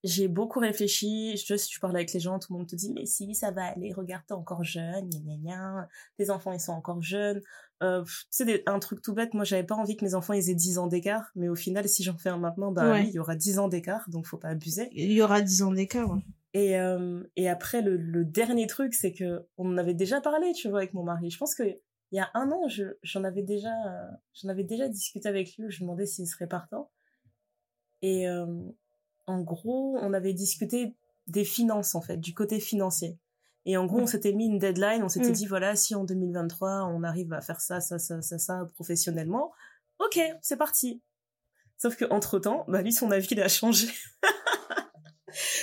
[0.04, 1.36] j'ai beaucoup réfléchi.
[1.36, 3.34] Je sais, si tu parles avec les gens, tout le monde te dit, mais si,
[3.34, 5.88] ça va aller, regarde, t'es encore jeune, gna, gna, gna.
[6.16, 7.42] tes enfants, ils sont encore jeunes.
[7.82, 8.04] Euh,
[8.36, 10.78] tu un truc tout bête, moi, j'avais pas envie que mes enfants, ils aient 10
[10.78, 13.36] ans d'écart, mais au final, si j'en fais un maintenant, bah oui, il y aura
[13.36, 14.88] 10 ans d'écart, donc faut pas abuser.
[14.92, 16.20] Il y aura 10 ans d'écart, ouais.
[16.54, 20.52] Et, euh, et après, le, le dernier truc, c'est que on en avait déjà parlé,
[20.52, 21.30] tu vois, avec mon mari.
[21.30, 21.62] Je pense que
[22.10, 23.70] il y a un an, je, j'en avais déjà,
[24.32, 26.90] j'en avais déjà discuté avec lui, je lui demandais s'il serait partant.
[28.00, 28.46] Et, euh,
[29.28, 30.94] en gros, on avait discuté
[31.26, 33.18] des finances, en fait, du côté financier.
[33.66, 35.32] Et en gros, on s'était mis une deadline, on s'était mm.
[35.32, 39.52] dit, voilà, si en 2023, on arrive à faire ça, ça, ça, ça, ça, professionnellement,
[39.98, 41.02] ok, c'est parti.
[41.76, 43.88] Sauf que entre temps, bah, lui, son avis, il a changé.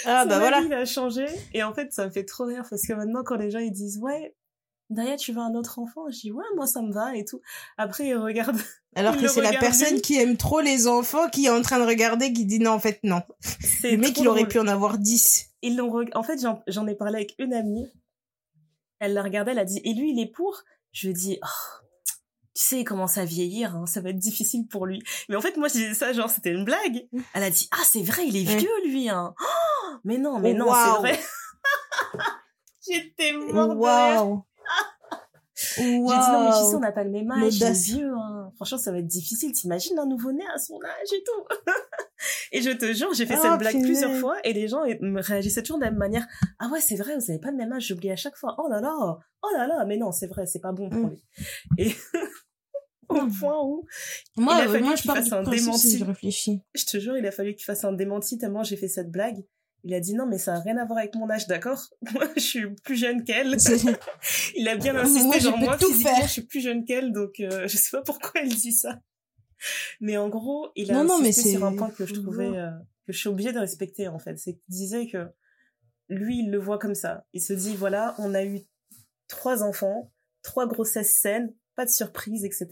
[0.06, 0.62] ah, son bah avis, voilà.
[0.62, 1.26] il a changé.
[1.54, 3.72] Et en fait, ça me fait trop rire parce que maintenant, quand les gens, ils
[3.72, 4.36] disent, ouais,
[4.90, 6.10] D'ailleurs, tu veux un autre enfant?
[6.12, 7.42] Je dis ouais, moi ça me va et tout.
[7.78, 8.58] Après, il regarde.
[8.96, 11.86] Alors que c'est la personne qui aime trop les enfants qui est en train de
[11.86, 13.22] regarder qui dit non, en fait non.
[13.84, 15.48] Le mec, il aurait pu en avoir dix.
[15.62, 16.06] Ils l'ont.
[16.14, 17.92] En fait, j'en ai parlé avec une amie.
[19.00, 20.64] Elle l'a regardé, elle a dit et lui, il est pour?
[20.92, 21.86] Je dit oh,
[22.56, 25.04] tu sais, il commence à vieillir, hein, ça va être difficile pour lui.
[25.28, 27.06] Mais en fait, moi, je disais ça, genre, c'était une blague.
[27.34, 29.36] Elle a dit, ah, c'est vrai, il est vieux, lui, hein.
[29.38, 31.20] Oh, mais non, mais non, c'est vrai.
[32.90, 34.46] J'étais morte wow.
[35.76, 38.52] J'ai dit non, mais tu sais, on n'a pas le même âge, les vieux, hein.
[38.56, 39.52] Franchement, ça va être difficile.
[39.52, 41.72] T'imagines un nouveau-né à son âge et tout.
[42.52, 45.22] et je te jure, j'ai fait cette ah, blague plusieurs fois et les gens me
[45.22, 46.26] réagissaient toujours de la même manière.
[46.60, 48.56] Ah ouais, c'est vrai, vous avez pas le même âge, j'oublie à chaque fois.
[48.58, 51.10] Oh là là, oh là là, mais non, c'est vrai, c'est pas bon pour mm.
[51.10, 51.24] lui.
[51.78, 51.96] Et
[53.10, 53.32] au mm.
[53.40, 53.86] point où
[54.38, 55.98] moi, il a fallu qu'il fasse un démenti.
[55.98, 56.62] Je réfléchis.
[56.74, 59.44] Je te jure, il a fallu qu'il fasse un démenti tellement j'ai fait cette blague.
[59.88, 61.80] Il a dit non, mais ça n'a rien à voir avec mon âge, d'accord?
[62.14, 63.56] Moi, je suis plus jeune qu'elle.
[64.56, 67.68] il a bien insisté, moi, genre moi, physiquement, je suis plus jeune qu'elle, donc euh,
[67.68, 69.00] je sais pas pourquoi elle dit ça.
[70.02, 72.72] Mais en gros, il a non, insisté sur un point que je trouvais euh,
[73.06, 74.38] que je suis obligée de respecter en fait.
[74.40, 75.28] C'est qu'il disait que
[76.10, 77.28] lui, il le voit comme ça.
[77.34, 78.62] Il se dit voilà, on a eu
[79.28, 80.12] trois enfants,
[80.42, 82.68] trois grossesses saines, pas de surprise, etc.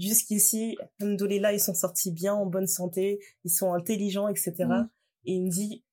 [0.00, 4.54] Jusqu'ici, là, ils sont sortis bien, en bonne santé, ils sont intelligents, etc.
[4.58, 4.88] Mm.
[5.26, 5.84] Et il me dit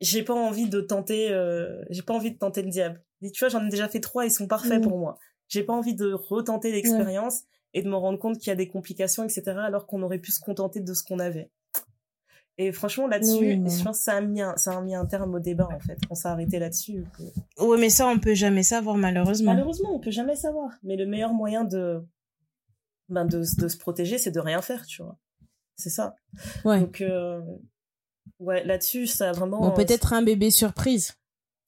[0.00, 3.02] j'ai pas envie de tenter euh, j'ai pas envie de tenter le diable.
[3.22, 4.88] Tu vois j'en ai déjà fait trois ils sont parfaits mm.
[4.88, 5.18] pour moi.
[5.48, 7.42] J'ai pas envie de retenter l'expérience
[7.74, 10.32] et de me rendre compte qu'il y a des complications etc alors qu'on aurait pu
[10.32, 11.50] se contenter de ce qu'on avait.
[12.56, 15.34] Et franchement là-dessus je pense que ça a mis un, ça a mis un terme
[15.34, 15.98] au débat en fait.
[16.08, 17.04] On s'est arrêté là-dessus
[17.58, 19.52] ouais mais ça on peut jamais savoir malheureusement.
[19.52, 20.70] Malheureusement on peut jamais savoir.
[20.82, 22.02] Mais le meilleur moyen de
[23.10, 25.18] ben de, de se protéger c'est de rien faire tu vois.
[25.76, 26.14] C'est ça.
[26.64, 26.80] Ouais.
[26.80, 27.40] donc euh,
[28.38, 29.60] Ouais, là-dessus, ça a vraiment.
[29.60, 31.14] Bon, peut-être un bébé surprise.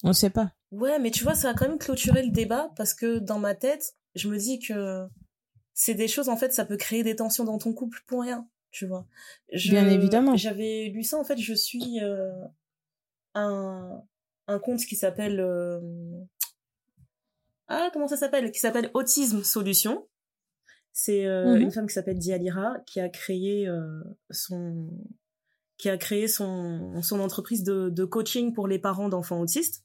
[0.05, 0.53] On sait pas.
[0.73, 3.55] Ouais, mais tu vois, ça a quand même clôturé le débat parce que dans ma
[3.55, 5.07] tête, je me dis que
[5.75, 8.49] c'est des choses, en fait, ça peut créer des tensions dans ton couple pour rien,
[8.71, 9.07] tu vois.
[9.53, 10.37] Bien évidemment.
[10.37, 12.31] J'avais lu ça, en fait, je suis euh,
[13.35, 14.03] un,
[14.49, 15.41] un compte qui s'appelle.
[15.41, 15.81] Euh,
[17.69, 18.51] ah, comment ça s'appelle?
[18.51, 20.07] Qui s'appelle Autisme Solution.
[20.95, 21.63] C'est euh, mhm.
[21.63, 23.67] une femme qui s'appelle Dialira qui a créé
[24.31, 24.91] son
[25.83, 29.83] qui a créé son, son entreprise de, de coaching pour les parents d'enfants autistes.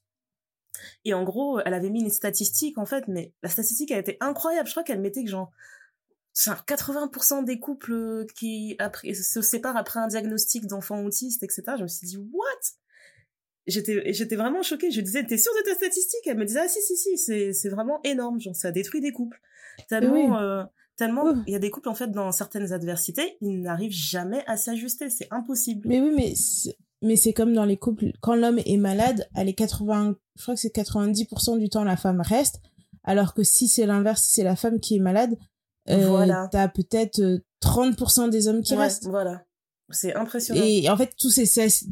[1.05, 4.15] Et en gros, elle avait mis une statistique, en fait, mais la statistique a été
[4.19, 4.67] incroyable.
[4.67, 5.51] Je crois qu'elle mettait que genre,
[6.35, 11.63] 80% des couples qui après, se séparent après un diagnostic d'enfants autistes, etc.
[11.77, 12.45] Je me suis dit, what?
[13.65, 14.91] J'étais, j'étais vraiment choquée.
[14.91, 16.27] Je disais, t'es sûre de ta statistique?
[16.27, 18.39] Elle me disait, ah si, si, si, c'est, c'est vraiment énorme.
[18.39, 19.41] Genre, ça détruit des couples.
[19.89, 20.63] Tellement, euh,
[20.97, 24.57] Tellement, il y a des couples, en fait, dans certaines adversités, ils n'arrivent jamais à
[24.57, 25.09] s'ajuster.
[25.09, 25.87] C'est impossible.
[25.87, 26.33] Mais oui, mais
[27.01, 28.11] mais c'est comme dans les couples.
[28.21, 31.97] Quand l'homme est malade, elle est 80, je crois que c'est 90% du temps, la
[31.97, 32.59] femme reste.
[33.03, 35.37] Alors que si c'est l'inverse, si c'est la femme qui est malade,
[35.89, 36.49] euh, voilà.
[36.51, 37.21] t'as peut-être
[37.63, 39.05] 30% euh, des hommes qui restent.
[39.07, 39.43] Voilà.
[39.89, 40.61] C'est impressionnant.
[40.61, 41.45] Et en fait, tous ces,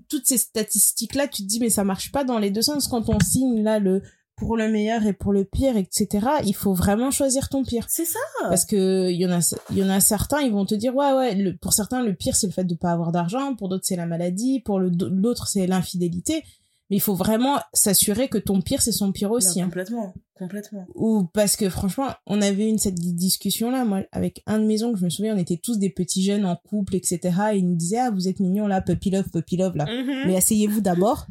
[0.10, 2.90] toutes ces statistiques-là, tu te dis, mais ça marche pas dans les deux sens.
[2.90, 4.02] Quand on signe, là, le,
[4.36, 6.28] pour le meilleur et pour le pire, etc.
[6.46, 7.86] Il faut vraiment choisir ton pire.
[7.90, 8.20] C'est ça.
[8.42, 10.96] Parce que il y en a, il y en a certains, ils vont te dire
[10.96, 11.36] ouais ouais.
[11.36, 13.56] Le, pour certains, le pire c'est le fait de pas avoir d'argent.
[13.56, 14.60] Pour d'autres, c'est la maladie.
[14.60, 16.44] Pour l'autre, c'est l'infidélité.
[16.90, 19.60] Mais il faut vraiment s'assurer que ton pire c'est son pire aussi.
[19.60, 19.66] Hein.
[19.66, 20.86] complètement, complètement.
[20.94, 24.84] Ou parce que franchement, on avait une cette discussion là, moi avec un de mes
[24.84, 27.20] oncles, je me souviens, on était tous des petits jeunes en couple, etc.
[27.54, 29.86] Et il nous disait ah vous êtes mignons là, puppy love, puppy love là.
[29.86, 30.28] Mm-hmm.
[30.28, 31.26] Mais asseyez-vous d'abord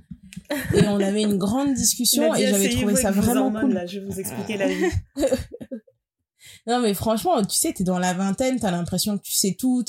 [0.75, 3.73] et on avait une grande discussion et j'avais trouvé ça vraiment cool.
[3.73, 4.85] Là, je vais vous expliquer la vie.
[6.67, 9.85] non mais franchement, tu sais, t'es dans la vingtaine, t'as l'impression que tu sais tout,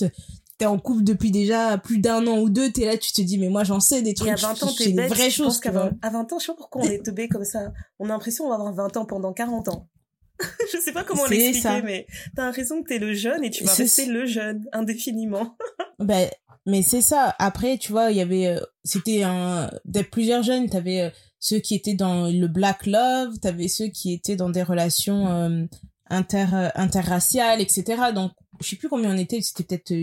[0.58, 3.38] t'es en couple depuis déjà plus d'un an ou deux, t'es là, tu te dis
[3.38, 5.60] mais moi j'en sais des trucs, et à 20 ans, t'es des vraies choses.
[5.66, 7.72] À 20, à 20 ans, je sais pas pourquoi on est teubé comme ça.
[8.00, 9.90] On a l'impression qu'on va avoir 20 ans pendant 40 ans.
[10.74, 13.74] je sais pas comment l'expliquer, mais t'as l'impression que t'es le jeune et tu vas
[13.74, 15.58] rester le jeune indéfiniment.
[16.00, 16.30] ben
[16.66, 17.36] mais c'est ça.
[17.38, 20.68] Après, tu vois, il y avait, euh, c'était un, des plusieurs jeunes.
[20.68, 24.50] T'avais avais euh, ceux qui étaient dans le black love, t'avais ceux qui étaient dans
[24.50, 25.66] des relations euh,
[26.10, 28.14] inter interraciales, etc.
[28.14, 29.42] Donc, je sais plus combien on était.
[29.42, 29.96] C'était peut-être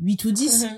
[0.00, 0.64] 8 ou 10.
[0.64, 0.68] Mm-hmm.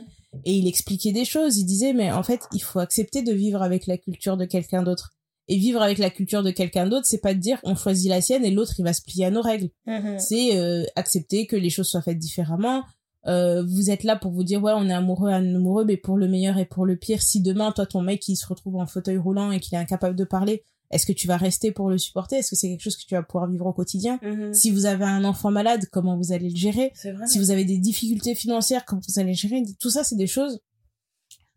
[0.44, 1.56] Et il expliquait des choses.
[1.56, 4.82] Il disait, mais en fait, il faut accepter de vivre avec la culture de quelqu'un
[4.82, 5.10] d'autre.
[5.48, 8.20] Et vivre avec la culture de quelqu'un d'autre, c'est pas de dire on choisit la
[8.20, 9.70] sienne et l'autre il va se plier à nos règles.
[9.88, 10.18] Mm-hmm.
[10.20, 12.84] C'est accepter que les choses soient faites différemment,
[13.26, 16.26] euh, vous êtes là pour vous dire ouais on est amoureux amoureux mais pour le
[16.26, 19.18] meilleur et pour le pire si demain toi ton mec il se retrouve en fauteuil
[19.18, 22.36] roulant et qu'il est incapable de parler est-ce que tu vas rester pour le supporter?
[22.36, 24.18] Est-ce que c'est quelque chose que tu vas pouvoir vivre au quotidien?
[24.22, 24.52] Mm-hmm.
[24.52, 26.92] si vous avez un enfant malade comment vous allez le gérer?
[27.26, 29.62] Si vous avez des difficultés financières comment vous allez le gérer?
[29.78, 30.60] Tout ça c'est des choses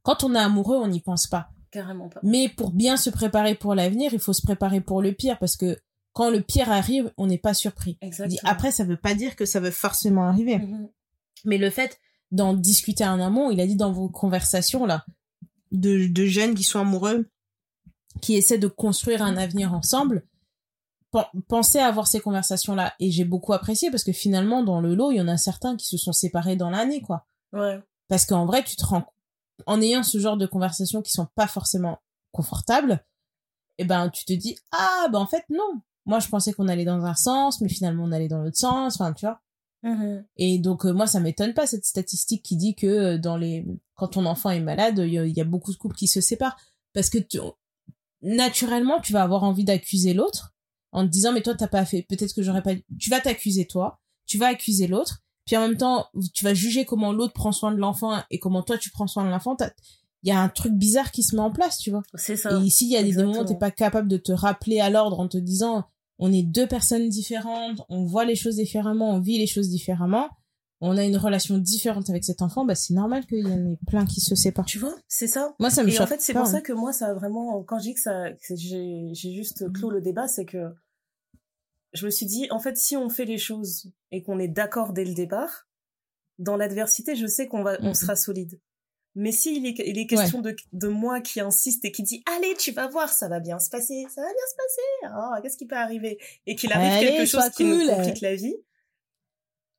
[0.03, 1.49] quand on est amoureux on n'y pense pas.
[1.71, 2.19] Carrément pas.
[2.21, 5.57] Mais pour bien se préparer pour l'avenir il faut se préparer pour le pire parce
[5.57, 5.77] que
[6.11, 7.97] quand le pire arrive on n'est pas surpris.
[8.01, 8.39] Exactement.
[8.43, 10.57] après ça veut pas dire que ça veut forcément arriver.
[10.57, 10.89] Mm-hmm.
[11.43, 11.99] Mais le fait
[12.31, 15.05] d'en discuter en amont, il a dit dans vos conversations là,
[15.71, 17.29] de, de jeunes qui sont amoureux,
[18.21, 20.25] qui essaient de construire un avenir ensemble,
[21.47, 22.93] pensez à avoir ces conversations là.
[22.99, 25.75] Et j'ai beaucoup apprécié parce que finalement, dans le lot, il y en a certains
[25.75, 27.25] qui se sont séparés dans l'année, quoi.
[27.51, 27.79] Ouais.
[28.07, 29.05] Parce qu'en vrai, tu te rends
[29.67, 31.99] en ayant ce genre de conversations qui sont pas forcément
[32.31, 33.05] confortables,
[33.77, 36.85] et ben tu te dis ah ben en fait non moi je pensais qu'on allait
[36.85, 39.41] dans un sens mais finalement on allait dans l'autre sens enfin tu vois
[39.83, 40.23] Mhm.
[40.37, 43.65] et donc euh, moi ça m'étonne pas cette statistique qui dit que euh, dans les
[43.95, 46.07] quand ton enfant est malade il y, a- il y a beaucoup de couples qui
[46.07, 46.55] se séparent
[46.93, 47.39] parce que tu-
[48.21, 50.53] naturellement tu vas avoir envie d'accuser l'autre
[50.91, 53.65] en te disant mais toi t'as pas fait peut-être que j'aurais pas tu vas t'accuser
[53.67, 57.51] toi tu vas accuser l'autre puis en même temps tu vas juger comment l'autre prend
[57.51, 59.57] soin de l'enfant et comment toi tu prends soin de l'enfant
[60.25, 62.57] il y a un truc bizarre qui se met en place tu vois C'est ça.
[62.57, 64.89] et ici, il y a des moments où t'es pas capable de te rappeler à
[64.89, 65.83] l'ordre en te disant,
[66.19, 70.29] on est deux personnes différentes, on voit les choses différemment, on vit les choses différemment,
[70.81, 73.77] on a une relation différente avec cet enfant, bah c'est normal qu'il y en ait
[73.87, 74.65] plein qui se séparent.
[74.65, 75.55] Tu vois, c'est ça.
[75.59, 76.45] Moi, ça me Et en fait, c'est pour hein.
[76.45, 80.01] ça que moi, ça a vraiment, quand je dis que ça, j'ai juste clos le
[80.01, 80.73] débat, c'est que
[81.93, 84.93] je me suis dit, en fait, si on fait les choses et qu'on est d'accord
[84.93, 85.67] dès le départ,
[86.39, 87.93] dans l'adversité, je sais qu'on va, on Mhm.
[87.93, 88.59] sera solide.
[89.15, 92.55] Mais s'il est, il est question de, de moi qui insiste et qui dit, allez,
[92.57, 95.57] tu vas voir, ça va bien se passer, ça va bien se passer, oh, qu'est-ce
[95.57, 96.17] qui peut arriver?
[96.47, 97.87] Et qu'il arrive Allez, quelque chose qui cool.
[97.87, 98.55] complique la vie,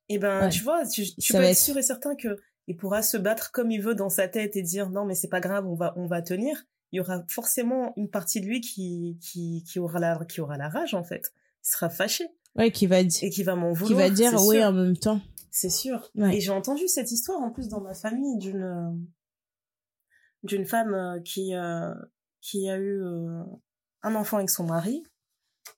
[0.09, 0.49] et ben, Ouais.
[0.49, 3.51] tu vois, tu, tu peux être être- sûr et certain que il pourra se battre
[3.51, 5.93] comme il veut dans sa tête et dire non mais c'est pas grave on va
[5.97, 9.99] on va tenir il y aura forcément une partie de lui qui qui qui aura
[9.99, 11.31] la qui aura la rage en fait
[11.63, 12.25] il sera fâché
[12.55, 14.65] Ouais, qui va, et qui va m'en qui vouloir va dire oui sûr.
[14.65, 15.21] en même temps.
[15.51, 16.37] c'est sûr Ouais.
[16.37, 19.05] et j'ai entendu cette histoire en plus dans ma famille d'une
[20.45, 21.93] d'une femme euh, qui euh,
[22.41, 23.43] qui a eu euh,
[24.03, 25.03] un enfant avec son mari.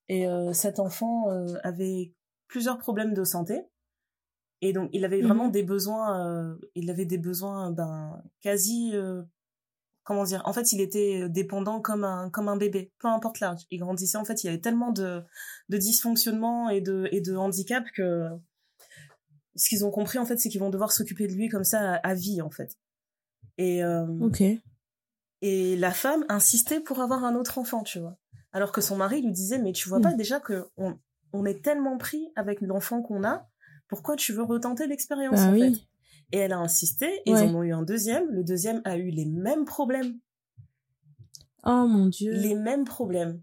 [0.09, 1.25] Et cet enfant
[1.63, 2.13] avait
[2.47, 3.65] plusieurs problèmes de santé.
[4.61, 5.51] Et donc il avait vraiment Mhm.
[5.51, 9.21] des besoins euh, il avait des besoins ben quasi euh,
[10.03, 13.65] comment dire en fait il était dépendant comme un comme un bébé peu importe l'âge.
[13.69, 15.21] Il grandissait en fait il y avait tellement de
[15.69, 18.29] de dysfonctionnements et de et de handicap que
[19.55, 21.95] ce qu'ils ont compris en fait c'est qu'ils vont devoir s'occuper de lui comme ça
[21.95, 22.77] à, à vie en fait
[23.57, 24.05] et euh,
[25.41, 28.17] et la femme insistait pour avoir un autre enfant, tu vois.
[28.51, 30.03] Alors que son mari lui disait, mais tu vois Mm.
[30.03, 30.97] pas déjà que on,
[31.33, 33.47] on est tellement pris avec l'enfant qu'on a,
[33.87, 35.75] pourquoi tu veux retenter l'expérience Bah en oui.
[35.75, 35.81] fait?
[36.33, 37.45] Et elle a insisté, et Ouais.
[37.45, 38.27] ils en ont eu un deuxième.
[38.31, 40.19] Le deuxième a eu les mêmes problèmes,
[41.63, 42.31] Oh mon dieu.
[42.33, 43.41] les mêmes problèmes.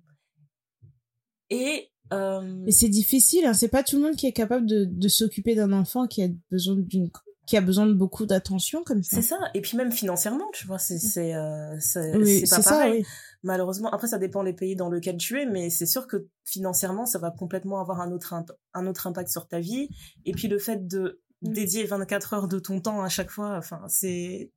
[1.50, 3.54] Et euh, Mais c'est difficile, hein.
[3.54, 6.28] c'est pas tout le monde qui est capable de, de s'occuper d'un enfant qui a
[6.50, 7.10] besoin d'une
[7.46, 9.16] qui a besoin de beaucoup d'attention comme ça.
[9.16, 9.38] c'est ça.
[9.54, 13.00] Et puis même financièrement, tu vois, c'est c'est euh, c'est Oui, c'est pas ça, pareil.
[13.00, 13.06] oui.
[13.42, 17.04] Malheureusement, après ça dépend des pays dans lesquels tu es, mais c'est sûr que financièrement
[17.06, 18.34] ça va complètement avoir un autre
[18.72, 19.88] un autre impact sur ta vie.
[20.24, 21.52] Et puis le fait de Mm.
[21.52, 24.50] dédier 24 heures de ton temps à chaque fois, enfin c'est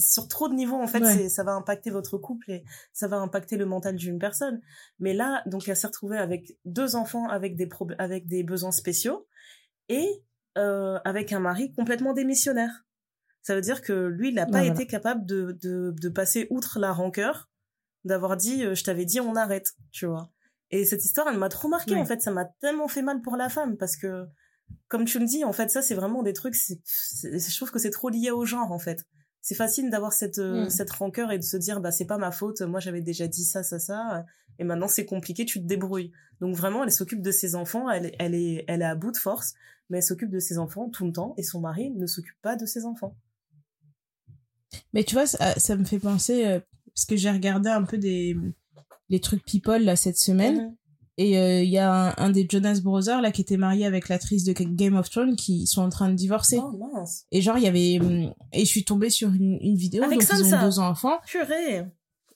[0.00, 1.28] sur trop de niveaux en fait, Ouais.
[1.28, 2.64] ça va impacter votre couple et
[2.94, 4.60] ça va impacter le mental d'une personne.
[4.98, 7.68] Mais là, donc elle s'est retrouvée avec deux enfants avec des
[7.98, 9.26] avec des besoins spéciaux
[9.90, 10.08] et
[10.58, 12.84] euh, avec un mari complètement démissionnaire.
[13.42, 16.78] Ça veut dire que lui, il n'a pas été capable de, de, de passer outre
[16.78, 17.50] la rancœur,
[18.04, 20.30] d'avoir dit euh, je t'avais dit on arrête, tu vois.
[20.70, 22.00] Et cette histoire, elle m'a trop marqué Ouais.
[22.00, 24.26] en fait, ça m'a tellement fait mal pour la femme parce que
[24.88, 27.90] comme tu le dis, en fait, ça c'est vraiment des trucs, je trouve que c'est
[27.90, 29.04] trop lié au genre en fait.
[29.40, 32.30] C'est facile d'avoir cette euh, cette rancœur et de se dire bah c'est pas ma
[32.30, 34.24] faute, moi j'avais déjà dit ça ça ça
[34.60, 36.12] et maintenant c'est compliqué, tu te débrouilles.
[36.40, 39.16] Donc vraiment, elle s'occupe de ses enfants, elle elle est elle est à bout de
[39.16, 39.54] force,
[39.92, 42.56] mais elle s'occupe de ses enfants tout le temps et son mari ne s'occupe pas
[42.56, 43.14] de ses enfants.
[44.94, 46.60] Mais tu vois, ça, ça me fait penser, euh,
[46.94, 48.36] parce que j'ai regardé un peu des
[49.08, 50.74] les trucs people là cette semaine, Mhm.
[51.18, 54.08] et euh, il y a un, un des Jonas Brothers là qui était marié avec
[54.08, 56.58] l'actrice de Game of Thrones qui sont en train de divorcer.
[56.62, 57.26] Oh mince.
[57.30, 60.20] Et genre il y avait hum, et je suis tombée sur une, une vidéo Avec
[60.20, 60.62] donc ils Sansa.
[60.62, 61.18] ont deux enfants.
[61.26, 61.84] Purée.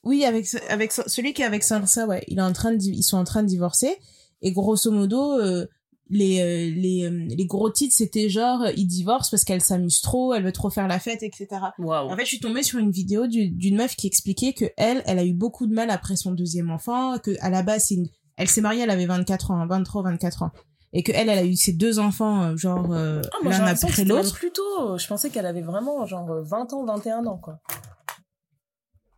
[0.03, 2.81] Oui, avec avec ce- celui qui est avec Sansa, ouais, il est en train de
[2.83, 3.95] ils sont en train de divorcer
[4.43, 5.65] et grosso modo euh,
[6.09, 10.01] les euh, les euh, les gros titres c'était genre euh, ils divorcent parce qu'elle s'amuse
[10.01, 11.47] trop, elle veut trop faire la fête, etc.
[12.11, 15.03] En fait, je suis tombée sur une vidéo du- d'une meuf qui expliquait que elle,
[15.05, 18.07] elle a eu beaucoup de mal après son deuxième enfant, que à la base, une...
[18.37, 20.51] elle s'est mariée, elle avait 24 ans, 23, 24 ans,
[20.93, 24.33] et que elle, elle a eu ses deux enfants, genre euh, Ah, l'un après l'autre.
[24.35, 24.97] plus tôt.
[24.97, 27.59] Je pensais qu'elle avait vraiment genre 20 ans, 21 ans quoi.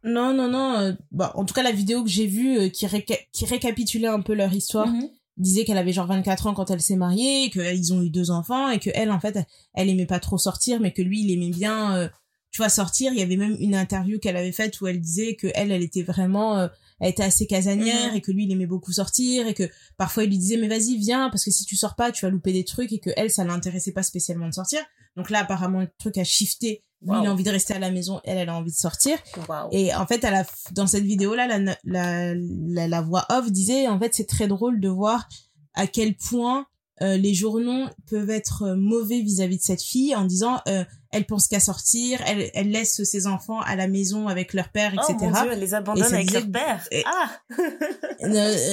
[0.03, 0.75] Non, non, non.
[0.79, 4.07] euh, bah, en tout cas, la vidéo que j'ai vue euh, qui, réca- qui récapitulait
[4.07, 5.09] un peu leur histoire Mhm.
[5.39, 8.69] Disait qu'elle avait genre 24 ans quand elle s'est mariée, qu'ils ont eu deux enfants,
[8.69, 9.37] et que elle, en fait,
[9.73, 12.09] elle, aimait pas trop sortir, mais que lui, il aimait bien, euh,
[12.51, 13.11] tu vois, sortir.
[13.13, 15.83] Il y avait même une interview qu'elle avait faite où elle disait que elle, elle
[15.83, 16.67] était vraiment, euh,
[16.99, 18.17] elle était assez casanière, Mhm.
[18.17, 20.97] et que lui, il aimait beaucoup sortir, et que parfois il lui disait, mais vas-y,
[20.97, 23.29] viens, parce que si tu sors pas, tu vas louper des trucs, et que elle,
[23.31, 24.79] ça l'intéressait pas spécialement de sortir.
[25.15, 26.83] Donc là, apparemment, le truc a shifté.
[27.01, 27.21] Lui, Wow.
[27.23, 29.17] il a envie de rester à la maison, elle, elle a envie de sortir.
[29.47, 29.69] Waouh.
[29.71, 33.87] Et en fait, à la, dans cette vidéo-là, la, la, la, la voix off disait,
[33.87, 35.27] en fait, c'est très drôle de voir
[35.75, 36.65] à quel point
[37.01, 40.83] euh, les journaux peuvent être euh, mauvais vis-à-vis de cette fille en disant euh,
[41.13, 44.93] elle pense qu'à sortir, elle, elle laisse ses enfants à la maison avec leur père,
[44.93, 45.15] etc.
[45.21, 46.85] Oh mon Dieu, elle les abandonne avec leur père.
[47.05, 47.29] Ah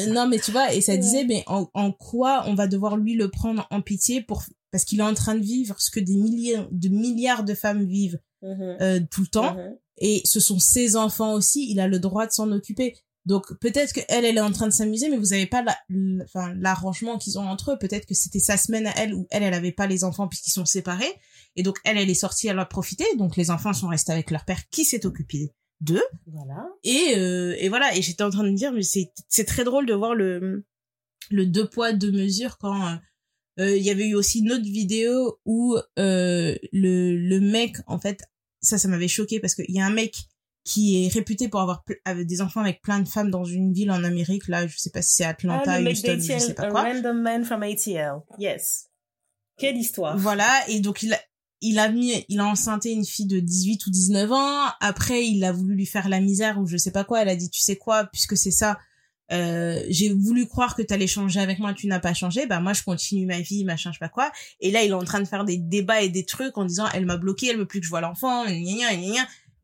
[0.08, 3.14] Non, mais tu vois, et ça disait, mais en, en quoi on va devoir lui
[3.14, 6.16] le prendre en pitié pour parce qu'il est en train de vivre ce que des
[6.16, 8.76] milliers de milliards de femmes vivent Mhm.
[8.80, 9.76] euh, tout le temps, Mhm.
[9.98, 12.94] et ce sont ses enfants aussi, il a le droit de s'en occuper.
[13.24, 15.76] Donc peut-être que elle, elle est en train de s'amuser, mais vous avez pas la,
[16.22, 17.78] enfin l'arrangement qu'ils ont entre eux.
[17.78, 20.52] Peut-être que c'était sa semaine à elle où elle, elle avait pas les enfants puisqu'ils
[20.52, 21.12] sont séparés,
[21.56, 23.04] et donc elle, elle est sortie, elle a profité.
[23.18, 25.50] Donc les enfants sont restés avec leur père qui s'est occupé
[25.80, 26.04] d'eux.
[26.26, 26.68] Voilà.
[26.84, 27.96] Et euh, et voilà.
[27.96, 30.64] Et j'étais en train de me dire, mais c'est c'est très drôle de voir le
[31.30, 32.94] le deux poids deux mesures quand euh,
[33.58, 37.98] euh, il y avait eu aussi une autre vidéo où euh, le le mec en
[37.98, 38.22] fait
[38.60, 40.16] ça ça m'avait choqué parce qu'il y a un mec
[40.64, 41.84] qui est réputé pour avoir
[42.24, 45.00] des enfants avec plein de femmes dans une ville en Amérique là je sais pas
[45.00, 48.22] si c'est Atlanta ah, Houston je sais pas a quoi random man from ATL.
[48.38, 48.88] Yes.
[49.58, 50.18] Quelle histoire.
[50.18, 51.18] Voilà, et donc il a,
[51.60, 54.66] il a mis, il a enceinté une fille de 18 ou 19 ans.
[54.80, 57.22] Après, il a voulu lui faire la misère ou je sais pas quoi.
[57.22, 58.78] Elle a dit, tu sais quoi, puisque c'est ça,
[59.32, 62.46] euh, j'ai voulu croire que t'allais changer avec moi, tu n'as pas changé.
[62.46, 64.30] Bah moi, je continue ma vie, machin, je sais pas quoi.
[64.60, 66.86] Et là, il est en train de faire des débats et des trucs en disant,
[66.94, 68.44] elle m'a bloqué, elle veut plus que je vois l'enfant.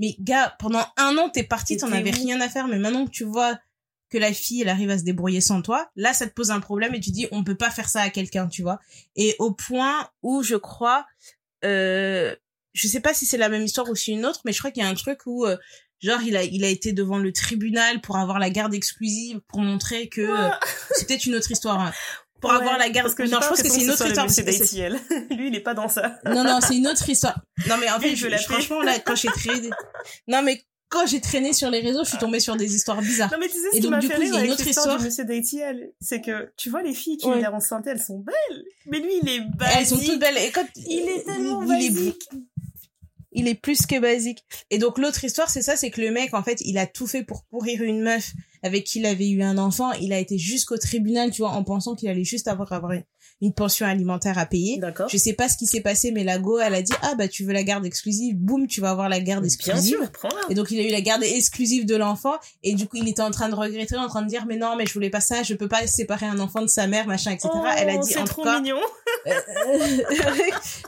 [0.01, 2.67] Mais gars, pendant un an, t'es parti, t'en avais rien à faire.
[2.67, 3.59] Mais maintenant que tu vois
[4.11, 6.61] que la fille, elle arrive à se débrouiller sans toi, là, ça te pose un
[6.61, 8.79] problème et tu dis, on peut pas faire ça à quelqu'un, tu vois.
[9.17, 11.07] Et au point où je crois,
[11.65, 12.35] euh,
[12.75, 14.71] je sais pas si c'est la même histoire ou si une autre, mais je crois
[14.71, 15.57] qu'il y a un truc où, euh,
[16.03, 19.61] genre, il a, il a été devant le tribunal pour avoir la garde exclusive, pour
[19.61, 20.49] montrer que euh,
[20.93, 21.81] c'est peut-être une autre histoire.
[21.81, 21.93] hein.
[22.41, 24.29] Pour Ouais, avoir la garde, parce que non, je pense que c'est une autre histoire.
[24.29, 24.99] C'est d'ATL.
[25.37, 26.19] Lui, il est pas dans ça.
[26.27, 27.41] non, non, c'est une autre histoire.
[27.69, 28.45] Non, mais en fait, je je, l'appelle.
[28.47, 29.71] franchement, là, quand j'ai traîné,
[30.27, 33.31] non, mais quand j'ai traîné sur les réseaux, je suis tombée sur des histoires bizarres.
[33.33, 34.99] Non, mais tu sais, ce Et donc, du coup, il y a une autre histoire.
[34.99, 37.35] du monsieur d'ATL, c'est que, tu vois, les filles qui Ouais.
[37.35, 38.65] ont l'air enceintes, elles sont belles.
[38.87, 39.77] Mais lui, il est basique.
[39.79, 40.37] Elles sont toutes belles.
[40.39, 42.19] Et quand Il est tellement il est-.
[43.33, 44.45] il est plus que basique.
[44.71, 47.07] Et donc l'autre histoire, c'est ça, c'est que le mec, en fait, il a tout
[47.07, 49.93] fait pour pourrir une meuf avec qui il avait eu un enfant.
[49.93, 52.93] Il a été jusqu'au tribunal, tu vois, en pensant qu'il allait juste avoir, avoir
[53.43, 54.79] une, pension alimentaire à payer.
[54.79, 55.09] D'accord.
[55.09, 57.29] Je sais pas ce qui s'est passé, mais la go, elle a dit, ah bah
[57.29, 59.99] tu veux la garde exclusive, boum, tu vas avoir la garde Bien exclusive.
[59.99, 60.41] sûr, prends-la.
[60.51, 63.23] Et donc il a eu la garde exclusive de l'enfant et du coup il était
[63.23, 65.43] en train de regretter, en train de dire mais non mais je voulais pas ça,
[65.43, 67.49] je peux pas séparer un enfant de sa mère machin etc.
[67.55, 68.79] Oh, Elle a dit c'est en trop tout cas, mignon.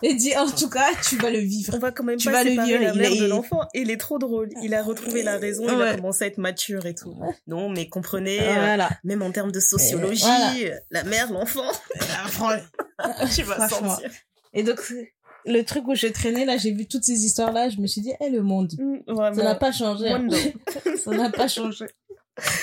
[0.02, 1.74] elle dit en tout cas tu vas le vivre.
[1.76, 3.60] On va quand même Tu pas vas le violer, la il mère est- de l'enfant.
[3.74, 4.48] Et il est trop drôle.
[4.62, 5.64] Il a retrouvé la raison.
[5.68, 7.14] Il a commencé à être mature et tout.
[7.46, 8.90] Non, mais comprenez, euh, Voilà.
[9.04, 10.76] même en termes de sociologie, Voilà.
[10.90, 11.62] la mère, l'enfant,
[13.34, 14.10] Tu vas sentir.
[14.52, 14.80] Et donc
[15.46, 18.00] le truc où je traînais là, j'ai vu toutes ces histoires là, je me suis
[18.00, 20.08] dit eh le monde, Mm, ça n'a pas changé.
[20.10, 20.36] Mondo.
[21.04, 21.86] ça n'a pas changé.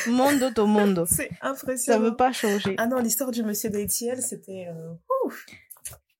[0.07, 1.05] Mondo to mondo.
[1.05, 1.99] C'est Ça impressionnant.
[2.01, 2.75] veut pas changer.
[2.77, 4.67] Ah non, l'histoire du monsieur d'ATL, c'était...
[4.69, 4.93] euh,
[5.25, 5.45] ouf.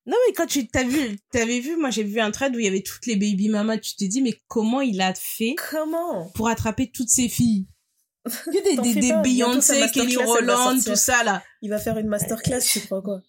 [0.06, 2.66] Non mais quand tu t'as vu, t'avais vu, moi j'ai vu un thread où il
[2.66, 6.28] y avait toutes les baby mamas, tu te dis mais comment il a fait Comment?
[6.34, 7.68] pour attraper toutes ces filles?
[8.26, 10.84] Que des, des, des Beyoncé, Kelly sortir.
[10.86, 11.44] tout ça là.
[11.62, 13.22] Il va faire une masterclass, tu crois quoi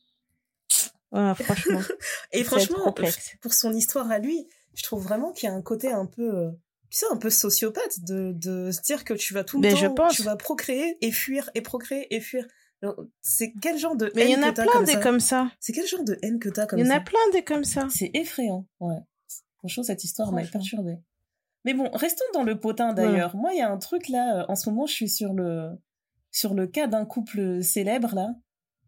[1.13, 1.81] Ouais, franchement.
[2.33, 2.95] Et Ça franchement,
[3.41, 6.23] pour son histoire à lui, je trouve vraiment qu'il y a un côté un peu,
[6.35, 6.51] euh,
[6.91, 9.75] tu sais, un peu sociopathe de, de se dire que tu vas tout le Ben,
[9.75, 10.15] temps, je pense.
[10.15, 12.47] tu vas procréer et fuir et procréer et fuir.
[13.21, 14.99] C'est quel genre de Mais il y en a plein comme des ça?
[15.01, 15.53] comme ça.
[15.61, 16.97] C'est quel genre de haine que t'as comme Il y en ça?
[16.97, 17.87] a plein des comme ça.
[17.91, 18.97] C'est effrayant, ouais.
[19.59, 20.97] Franchement, cette histoire m'a perturbée.
[21.65, 23.37] Mais bon, restons dans le potin d'ailleurs.
[23.37, 25.71] Moi, il y a un truc là, euh, en ce moment, je suis sur le,
[26.33, 28.35] sur le cas d'un couple célèbre là.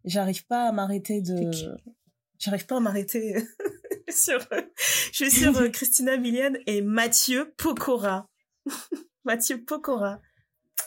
[0.03, 1.51] J'arrive pas à m'arrêter de.
[2.39, 3.35] J'arrive pas à m'arrêter
[4.09, 4.39] sur.
[5.11, 8.27] je suis sur euh, Christina Milian et Mathieu Pokora.
[9.25, 10.21] Mathieu Pokora.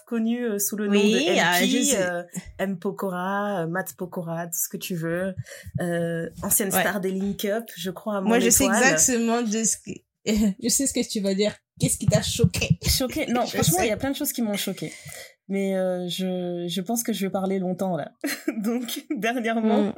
[0.07, 1.97] Connu euh, sous le nom Oui, de ah, MP, sais.
[2.03, 2.23] euh,
[2.59, 2.79] M.
[2.79, 5.35] Pokora, euh, Matt Pokora, tout ce que tu veux.
[5.81, 6.81] Euh, ancienne Ouais.
[6.81, 9.91] star des Link Up, je crois à mon Moi je sais exactement de ce que
[10.63, 11.55] je sais ce que tu vas dire.
[11.81, 12.79] Qu'est-ce qui t'a choqué?
[12.87, 13.27] Choqué?
[13.29, 14.93] Non, Je franchement, il y a plein de choses qui m'ont choqué.
[15.51, 18.13] Mais euh, je, je pense que je vais parler longtemps là.
[18.63, 19.95] Donc, dernièrement, Mm.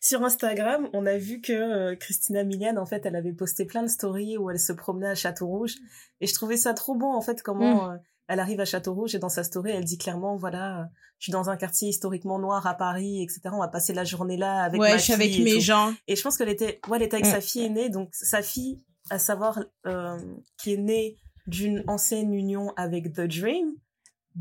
[0.00, 3.82] sur Instagram, on a vu que euh, Christina Milian, en fait, elle avait posté plein
[3.82, 5.76] de stories où elle se promenait à Château-Rouge.
[6.20, 7.92] Et je trouvais ça trop bon, en fait, comment Mm.
[7.92, 7.96] euh,
[8.28, 10.84] elle arrive à Château-Rouge et dans sa story, elle dit clairement, voilà, euh,
[11.18, 13.40] je suis dans un quartier historiquement noir à Paris, etc.
[13.52, 15.60] On va passer la journée là avec Ouais, ma je suis avec et mes tout.
[15.60, 15.92] gens.
[16.08, 17.30] Et je pense qu'elle était, ouais, elle était avec Mm.
[17.30, 20.16] sa fille aînée, donc sa fille, à savoir, euh,
[20.58, 23.72] qui est née d'une ancienne union avec The Dream.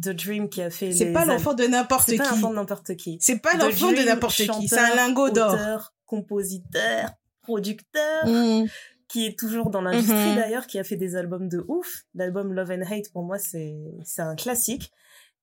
[0.02, 2.30] The Dream qui a fait C'est pas l'enfant de n'importe C'est pas qui.
[2.32, 3.18] l'enfant de n'importe qui.
[3.22, 4.68] C'est pas The l'enfant de n'importe qui.
[4.68, 5.54] C'est un chanteur, lingot d'or.
[5.54, 7.10] Auteur, compositeur,
[7.42, 8.66] producteur, Mm.
[9.08, 10.36] qui est toujours dans l'industrie Mhm.
[10.36, 12.04] d'ailleurs, qui a fait des albums de ouf.
[12.14, 14.92] L'album Love and Hate, pour moi, c'est, c'est un classique.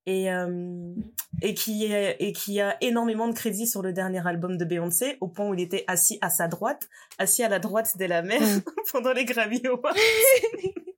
[0.08, 0.94] et euh,
[1.42, 5.16] et qui est, et qui a énormément de crédits sur le dernier album de Beyoncé
[5.20, 6.88] au point où il était assis à sa droite,
[7.18, 8.60] assis à la droite de la mère Mm.
[8.92, 9.96] pendant les Grammy Awards.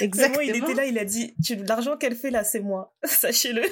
[0.00, 0.40] Exactement.
[0.42, 2.94] Il était là, il a dit, tu, l'argent qu'elle fait là, c'est moi.
[3.04, 3.62] Sachez-le.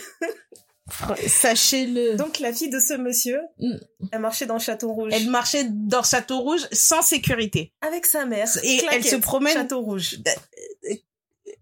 [1.26, 2.16] Sachez-le.
[2.16, 3.76] Donc la fille de ce monsieur, Mm.
[4.12, 7.72] elle marchait dans le Château Rouge Elle marchait dans Château Rouge sans sécurité.
[7.80, 8.48] avec sa mère.
[8.64, 10.18] Et elle se promène- Château Rouge.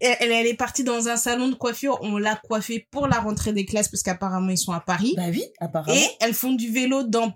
[0.03, 1.99] Elle, elle- elle est partie dans un salon de coiffure.
[2.03, 5.13] On l'a coiffée pour la rentrée des classes parce qu'apparemment ils sont à Paris.
[5.17, 5.95] Bah oui, apparemment.
[5.95, 7.35] Et elles font du vélo dans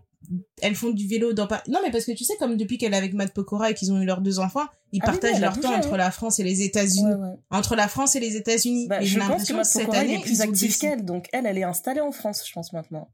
[0.63, 1.63] elles font du vélo dans Paris.
[1.69, 3.93] Non mais parce que tu sais comme depuis qu'elle est avec Matt Pokora et qu'ils
[3.93, 6.45] ont eu leurs deux enfants, ils Ah partagent oui, leur temps entre la France et
[6.45, 7.05] les États-Unis.
[7.07, 7.35] Ouais, ouais.
[7.51, 8.89] Entre la France et les États-Unis.
[8.89, 11.29] Bah, Et je j'ai pense que Matt cette Pokora, année est plus décidé- qu'elle, donc
[11.33, 13.09] elle, elle est installée en France, je pense maintenant.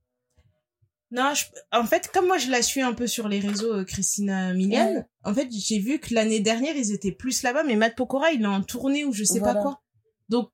[1.12, 3.84] Non, je- en fait, comme moi je la suis un peu sur les réseaux, euh,
[3.84, 5.04] Christina Milian, Ouais.
[5.24, 8.42] en fait, j'ai vu que l'année dernière, ils étaient plus là-bas, mais Matt Pokora, il
[8.42, 9.54] est en tournée ou je sais Voilà.
[9.54, 9.82] pas quoi.
[10.28, 10.50] Donc,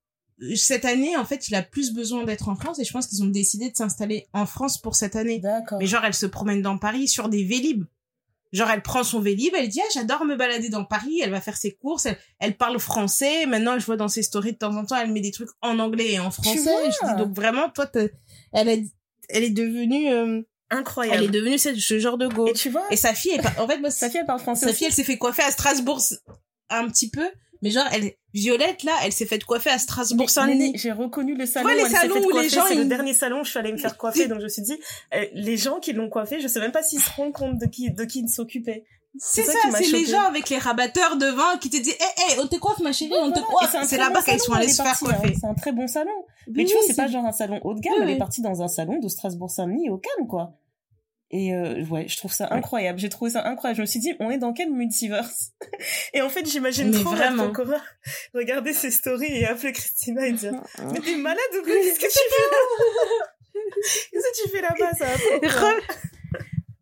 [0.55, 3.22] cette année, en fait, il a plus besoin d'être en France et je pense qu'ils
[3.22, 5.39] ont décidé de s'installer en France pour cette année.
[5.39, 5.78] D'accord.
[5.78, 7.84] Mais genre, elle se promène dans Paris sur des vélib.
[8.53, 11.41] Genre, elle prend son vélib, elle dit, ah, j'adore me balader dans Paris, elle va
[11.41, 13.45] faire ses courses, elle, elle parle français.
[13.47, 15.78] Maintenant, je vois dans ses stories de temps en temps, elle met des trucs en
[15.78, 16.70] anglais et en français.
[16.87, 17.87] Et je dis, donc vraiment, toi,
[18.53, 18.84] elle est,
[19.28, 21.18] elle est devenue, euh, Incroyable.
[21.18, 22.47] elle est devenue ce, ce genre de go.
[22.47, 24.70] Et tu vois, Et sa fille, en fait, moi, sa fille, elle parle français sa
[24.70, 24.78] aussi.
[24.78, 26.01] fille, elle s'est fait coiffer à Strasbourg
[26.70, 27.26] un petit peu,
[27.66, 30.72] mais genre, elle, Violette, là, elle s'est fait coiffer à Strasbourg Saint-Denis.
[30.76, 31.66] J'ai reconnu le salon.
[31.66, 33.58] Ouais, les elle salons fait où les gens, C'est le dernier salon où je suis
[33.58, 34.78] allée me faire coiffer, donc je me suis dit,
[35.14, 37.66] euh, les gens qui l'ont coiffée, je sais même pas s'ils se rendent compte de
[37.66, 38.84] qui, de qui ils s'occupaient.
[39.18, 42.46] C'est ça c'est les gens avec les rabatteurs devant qui te disent, hé, hé, on
[42.46, 43.74] te coiffe, ma chérie, on te coiffe.
[43.84, 44.96] C'est là-bas qu'elles sont allées se faire hein.
[45.00, 45.34] coiffer.
[45.40, 46.12] C'est un très bon salon.
[46.46, 48.42] Mais Oui, tu vois, c'est pas genre un salon haut de gamme, elle est partie
[48.42, 50.52] dans un salon de Strasbourg-Saint-Denis au calme, quoi.
[51.30, 52.98] Et euh, ouais, je trouve ça incroyable.
[52.98, 53.76] J'ai trouvé ça incroyable.
[53.76, 55.52] Je me suis dit, on est dans quel multiverse
[56.14, 57.48] Et en fait, j'imagine trop vraiment.
[57.48, 57.80] Pokora
[58.34, 60.52] regarder ses stories et appeler Christina et dire,
[60.92, 61.74] mais t'es malade ou quoi?
[61.74, 63.26] Qu'est-ce que tu fais là?
[64.12, 64.92] Qu'est-ce que tu fais là-bas?
[64.92, 65.06] Ça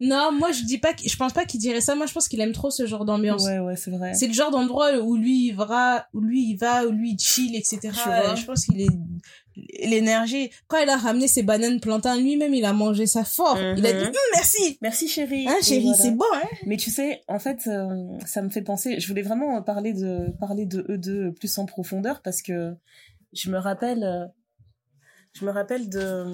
[0.07, 1.95] Non, moi, je dis pas, qu'- je pense pas qu'il dirait ça.
[1.95, 3.45] Moi, je pense qu'il aime trop ce genre d'ambiance.
[3.45, 4.13] Ouais, ouais, c'est vrai.
[4.15, 7.19] C'est le genre d'endroit où lui il va, où lui il va, où lui il
[7.19, 7.79] chill, etc.
[7.83, 8.35] Tu vois.
[8.35, 8.89] je pense qu'il est
[9.89, 10.51] l'énergie.
[10.67, 13.57] Quand il a ramené ses bananes plantains, lui-même il a mangé ça fort.
[13.77, 14.07] Il a dit Mhm.
[14.09, 14.79] Hum, merci.
[14.83, 15.47] Merci chérie.
[15.49, 16.03] Hein, chérie, voilà.
[16.03, 16.25] c'est bon.
[16.35, 17.89] Hein Mais tu sais, en fait, euh,
[18.27, 18.99] ça me fait penser.
[19.01, 22.75] Je voulais vraiment parler de parler de eux deux plus en profondeur parce que
[23.33, 24.27] je me rappelle, euh,
[25.35, 26.25] je me rappelle de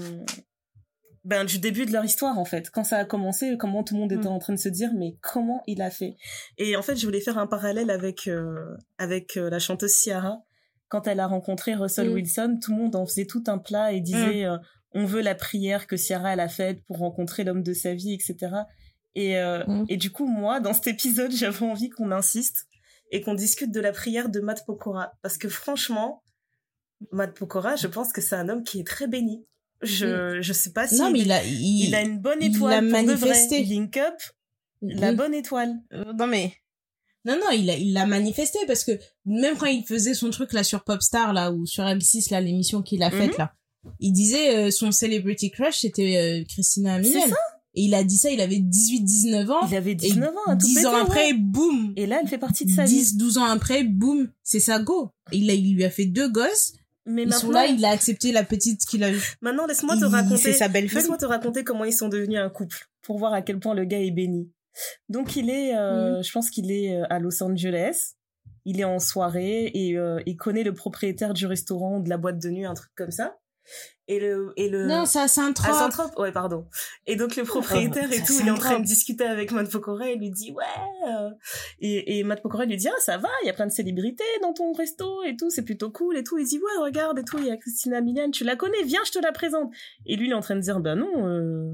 [1.24, 2.70] ben du début de leur histoire en fait.
[2.70, 4.32] Quand ça a commencé, comment tout le monde était Mm.
[4.32, 6.16] en train de se dire mais comment il a fait?
[6.58, 8.56] Et en fait, je voulais faire un parallèle avec euh,
[8.98, 10.38] avec euh, la chanteuse Ciara
[10.88, 12.12] quand elle a rencontré Russell Mm.
[12.14, 12.58] Wilson.
[12.62, 14.56] Tout le monde en faisait tout un plat et disait euh,
[14.92, 18.14] on veut la prière que Ciara elle a faite pour rencontrer l'homme de sa vie,
[18.14, 18.36] etc.
[19.14, 19.84] Et, euh, Mm.
[19.88, 22.66] et du coup, moi, dans cet épisode, j'avais envie qu'on insiste
[23.12, 25.12] et qu'on discute de la prière de Matt Pokora.
[25.22, 26.22] Parce que franchement,
[27.12, 29.46] Matt Pokora, je pense que c'est un homme qui est très béni.
[29.82, 32.38] Je, je sais pas si Non, mais il, il a, il, il a une bonne
[32.40, 33.02] il étoile de vrai.
[33.04, 33.62] manifesté.
[33.64, 34.14] Link Up,
[34.82, 35.16] la Mm.
[35.16, 35.74] bonne étoile.
[35.92, 36.52] Euh, Non mais
[37.26, 38.92] non non il a il l'a manifesté parce que
[39.26, 42.80] même quand il faisait son truc là sur Popstar là ou sur M6 là l'émission
[42.80, 43.38] qu'il a faite Mhm.
[43.38, 43.52] là
[43.98, 47.36] il disait euh, son celebrity crush c'était euh, Christina Milian ça.
[47.74, 50.50] et il a dit ça il avait 18 19 ans Il avait et 19 ans,
[50.50, 51.38] à tout 10 ans péter, après ouais.
[51.38, 52.94] boum Et là, elle fait partie de sa vie.
[52.94, 56.30] 10 12 ans après boum c'est sa go il a il lui a fait deux
[56.30, 56.72] gosses
[57.10, 59.96] Mais ils sont maintenant, là il a accepté la petite qu'il a eu maintenant laisse-moi
[59.96, 60.52] te raconter.
[60.52, 63.58] sa belle Laisse-moi te raconter comment ils sont devenus un couple pour voir à quel
[63.58, 64.50] point le gars est béni.
[65.08, 66.24] Donc il est, euh, Mhm.
[66.24, 68.12] je pense qu'il est euh, à Los Angeles.
[68.64, 72.18] Il est en soirée et euh, il connaît le propriétaire du restaurant ou de la
[72.18, 73.36] boîte de nuit, un truc comme ça.
[74.12, 75.52] Et le et le non c'est un
[76.18, 76.66] ouais pardon.
[77.06, 79.70] Et donc le propriétaire et ça, tout il est en train de discuter avec Matt
[79.70, 80.64] Pokora et lui dit ouais
[81.08, 81.30] euh,
[81.78, 84.24] et, et Matt Pokora lui dit ah ça va il y a plein de célébrités
[84.42, 86.38] dans ton resto et tout c'est plutôt cool et tout.
[86.38, 88.98] Il dit ouais regarde et tout il y a Christina Milian tu la connais viens
[89.06, 89.72] je te la présente.
[90.06, 91.70] Et lui il est en train de dire bah non euh,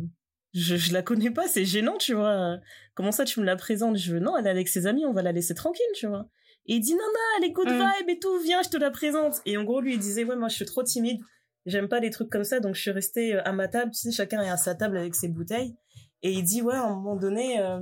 [0.52, 2.58] je, je la connais pas c'est gênant tu vois.
[2.94, 3.96] Comment ça tu me la présentes?
[3.96, 6.26] Je veux non elle est avec ses amis on va la laisser tranquille tu vois.
[6.66, 7.78] Et il dit non non elle est good Mm.
[8.00, 9.36] vibe et tout viens je te la présente.
[9.46, 11.20] Et en gros lui il disait ouais moi je suis trop timide
[11.66, 13.98] j'aime pas les trucs comme ça, donc je suis restée euh, à ma table, tu
[13.98, 15.76] sais, chacun est à sa table avec ses bouteilles.
[16.22, 17.80] Et il dit, ouais, à un moment donné, euh,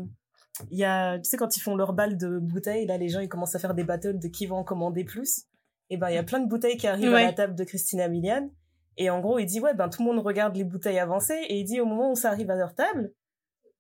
[0.71, 3.21] il y a, tu sais, quand ils font leur balle de bouteilles, là, les gens,
[3.21, 5.45] ils commencent à faire des battles de qui va en commander plus.
[5.91, 7.23] Et ben, il y a plein de bouteilles qui arrivent Ouais.
[7.23, 8.51] à la table de Christina Milian.
[8.97, 11.35] Et en gros, il dit, ouais, ben, tout le monde regarde les bouteilles avancer.
[11.49, 13.13] Et il dit, au moment où ça arrive à leur table,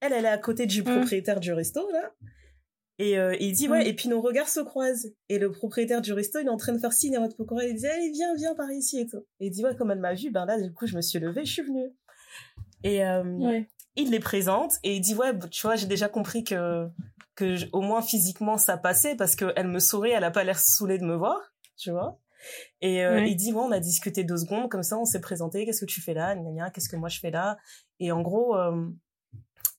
[0.00, 2.10] elle, elle est à côté du propriétaire du resto, là.
[2.98, 3.88] Et euh, il dit, ouais, Mm.
[3.88, 5.08] et puis nos regards se croisent.
[5.28, 7.64] Et le propriétaire du resto, il est en train de faire signe à votre Pokora.
[7.64, 9.26] Il dit, allez, viens, viens par ici et tout.
[9.40, 11.18] Et il dit, ouais, comme elle m'a vu, ben là, du coup, je me suis
[11.18, 11.92] levée, je suis venue.
[12.84, 16.44] Et euh, ouais il les présente et il dit, ouais, tu vois, j'ai déjà compris
[16.44, 16.88] que,
[17.34, 20.98] que au moins physiquement ça passait parce qu'elle me sourit, elle a pas l'air saoulée
[20.98, 21.38] de me voir,
[21.76, 22.18] tu vois.
[22.80, 25.64] Et euh, il dit, ouais, on a discuté deux secondes, comme ça, on s'est présenté,
[25.64, 26.36] qu'est-ce que tu fais là,
[26.70, 27.56] qu'est-ce que moi je fais là.
[28.00, 28.88] Et en gros, euh,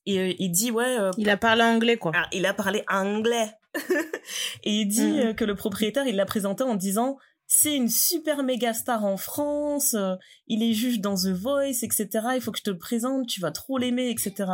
[0.06, 0.96] et, il dit, ouais.
[1.18, 2.12] il a parlé anglais, quoi.
[2.14, 3.50] Ah, il a parlé anglais.
[4.64, 5.34] et il dit mm.
[5.34, 9.94] que le propriétaire, il l'a présenté en disant, c'est une super méga star en France,
[9.94, 10.16] euh,
[10.48, 12.08] il est juge dans The Voice, etc.
[12.34, 14.50] Il faut que je te le présente, tu vas trop l'aimer, etc.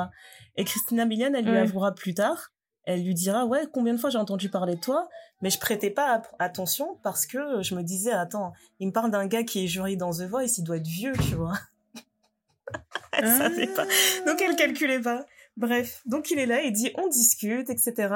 [0.56, 2.52] Et Christina Milian, elle lui avouera plus tard,
[2.84, 5.08] elle lui dira, ouais, combien de fois j'ai entendu parler de toi,
[5.40, 9.26] mais je prêtais pas attention parce que je me disais, attends, il me parle d'un
[9.26, 11.58] gars qui est jury dans The Voice, il doit être vieux, tu vois.
[13.12, 13.86] elle savait pas.
[14.26, 15.26] Donc elle calculait pas.
[15.56, 18.14] Bref, donc il est là, il dit, on discute, etc.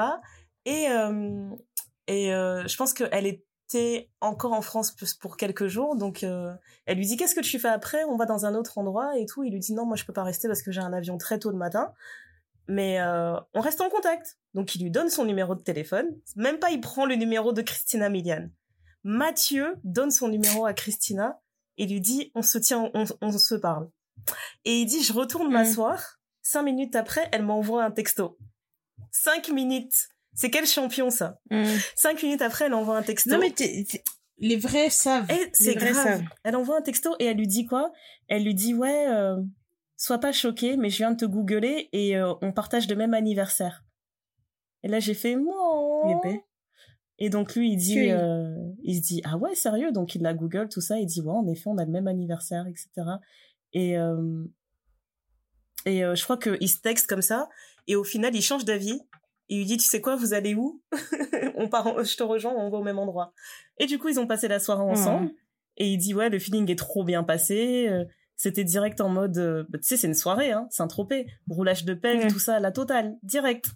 [0.65, 1.49] Et, euh,
[2.07, 3.43] et euh, je pense qu'elle est
[4.21, 6.53] encore en France pour quelques jours, donc euh,
[6.85, 8.03] elle lui dit qu'est-ce que tu fais après?
[8.05, 9.43] On va dans un autre endroit et tout.
[9.43, 11.39] Il lui dit non, moi je peux pas rester parce que j'ai un avion très
[11.39, 11.93] tôt le matin,
[12.67, 14.37] mais euh, on reste en contact.
[14.53, 16.07] Donc il lui donne son numéro de téléphone.
[16.35, 18.49] Même pas, il prend le numéro de Christina Milian.
[19.03, 21.39] Mathieu donne son numéro à Christina
[21.77, 23.89] et lui dit on se tient, on, se parle.
[24.65, 26.19] Et il dit je retourne m'asseoir.
[26.41, 28.37] Cinq minutes après, elle m'envoie un texto.
[29.11, 31.65] Cinq minutes c'est quel champion ça mm.
[31.95, 33.31] Cinq minutes après, elle envoie un texto.
[33.31, 33.53] Non mais
[34.37, 35.27] les vrais savent.
[35.51, 36.21] C'est grave.
[36.43, 37.91] Elle envoie un texto et elle lui dit quoi?
[38.27, 39.41] Elle lui dit ouais, euh,
[39.97, 43.15] sois pas choqué, mais je viens de te googler et euh, on partage le même
[43.15, 43.83] anniversaire.
[44.83, 46.21] Et là j'ai fait moi.
[47.17, 49.91] Et donc lui il dit, euh, il se dit ah ouais sérieux?
[49.91, 52.07] Donc il la google tout ça il dit ouais en effet on a le même
[52.07, 52.89] anniversaire etc.
[53.73, 53.95] Et
[55.85, 57.47] et je crois qu'il se texte comme ça
[57.87, 58.99] et au final il change d'avis
[59.49, 60.81] il lui dit, tu sais quoi, vous allez où?
[61.55, 63.33] On part, je te rejoins, on va au même endroit.
[63.79, 65.31] Et du coup, ils ont passé la soirée ensemble.
[65.77, 67.87] Et il dit, ouais, le feeling est trop bien passé.
[67.89, 68.03] Euh,
[68.35, 71.27] c'était direct en mode, euh, bah, tu sais, c'est une soirée, hein, c'est un tropé.
[71.49, 73.71] Roulage de pelle, tout ça, la totale, direct.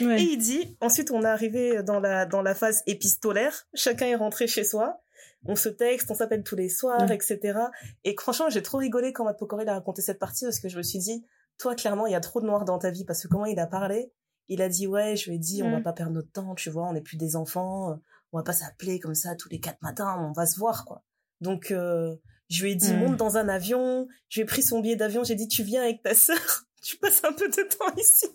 [0.00, 3.66] Et il dit, ensuite, on est arrivé dans la, dans la phase épistolaire.
[3.74, 5.02] Chacun est rentré chez soi.
[5.46, 7.58] On se texte, on s'appelle tous les soirs, etc.
[8.04, 10.76] Et franchement, j'ai trop rigolé quand Matt Pokora a raconté cette partie parce que je
[10.76, 11.26] me suis dit,
[11.58, 13.58] toi, clairement, il y a trop de noir dans ta vie parce que comment il
[13.58, 14.12] a parlé,
[14.48, 15.82] il a dit ouais je lui ai dit on va mm.
[15.82, 17.98] pas perdre notre temps tu vois on n'est plus des enfants
[18.32, 21.02] on va pas s'appeler comme ça tous les quatre matins on va se voir quoi
[21.40, 22.14] donc euh,
[22.48, 22.98] je lui ai dit mm.
[22.98, 25.82] monte dans un avion je lui ai pris son billet d'avion j'ai dit tu viens
[25.82, 28.26] avec ta sœur tu passes un peu de temps ici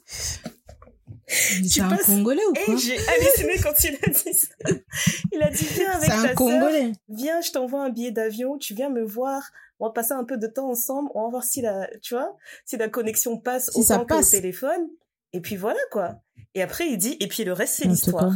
[1.29, 4.55] c'est un Congolais ou quoi Et j'ai halluciné quand il a dit ça.
[5.31, 6.91] Il a dit viens avec ta Congolais.
[7.07, 9.43] viens, je t'envoie un billet d'avion, tu viens me voir,
[9.79, 12.35] on va passer un peu de temps ensemble, on va voir si la, tu vois,
[12.65, 14.31] si la connexion passe si autant ça passe.
[14.31, 14.89] que le téléphone.
[15.31, 16.15] Et puis voilà, quoi.
[16.55, 18.33] Et après, il dit, et puis le reste, c'est l'histoire.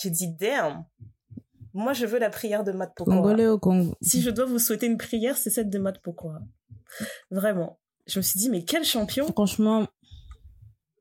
[0.00, 0.84] J'ai dit, damn.
[1.74, 3.16] Moi, je veux la prière de Matt Pokora.
[3.16, 3.94] Congolais au Congo.
[4.02, 6.40] Si je dois vous souhaiter une prière, c'est celle de Matt Pokora.
[7.30, 7.78] Vraiment.
[8.06, 9.26] Je me suis dit, mais quel champion.
[9.28, 9.86] Franchement,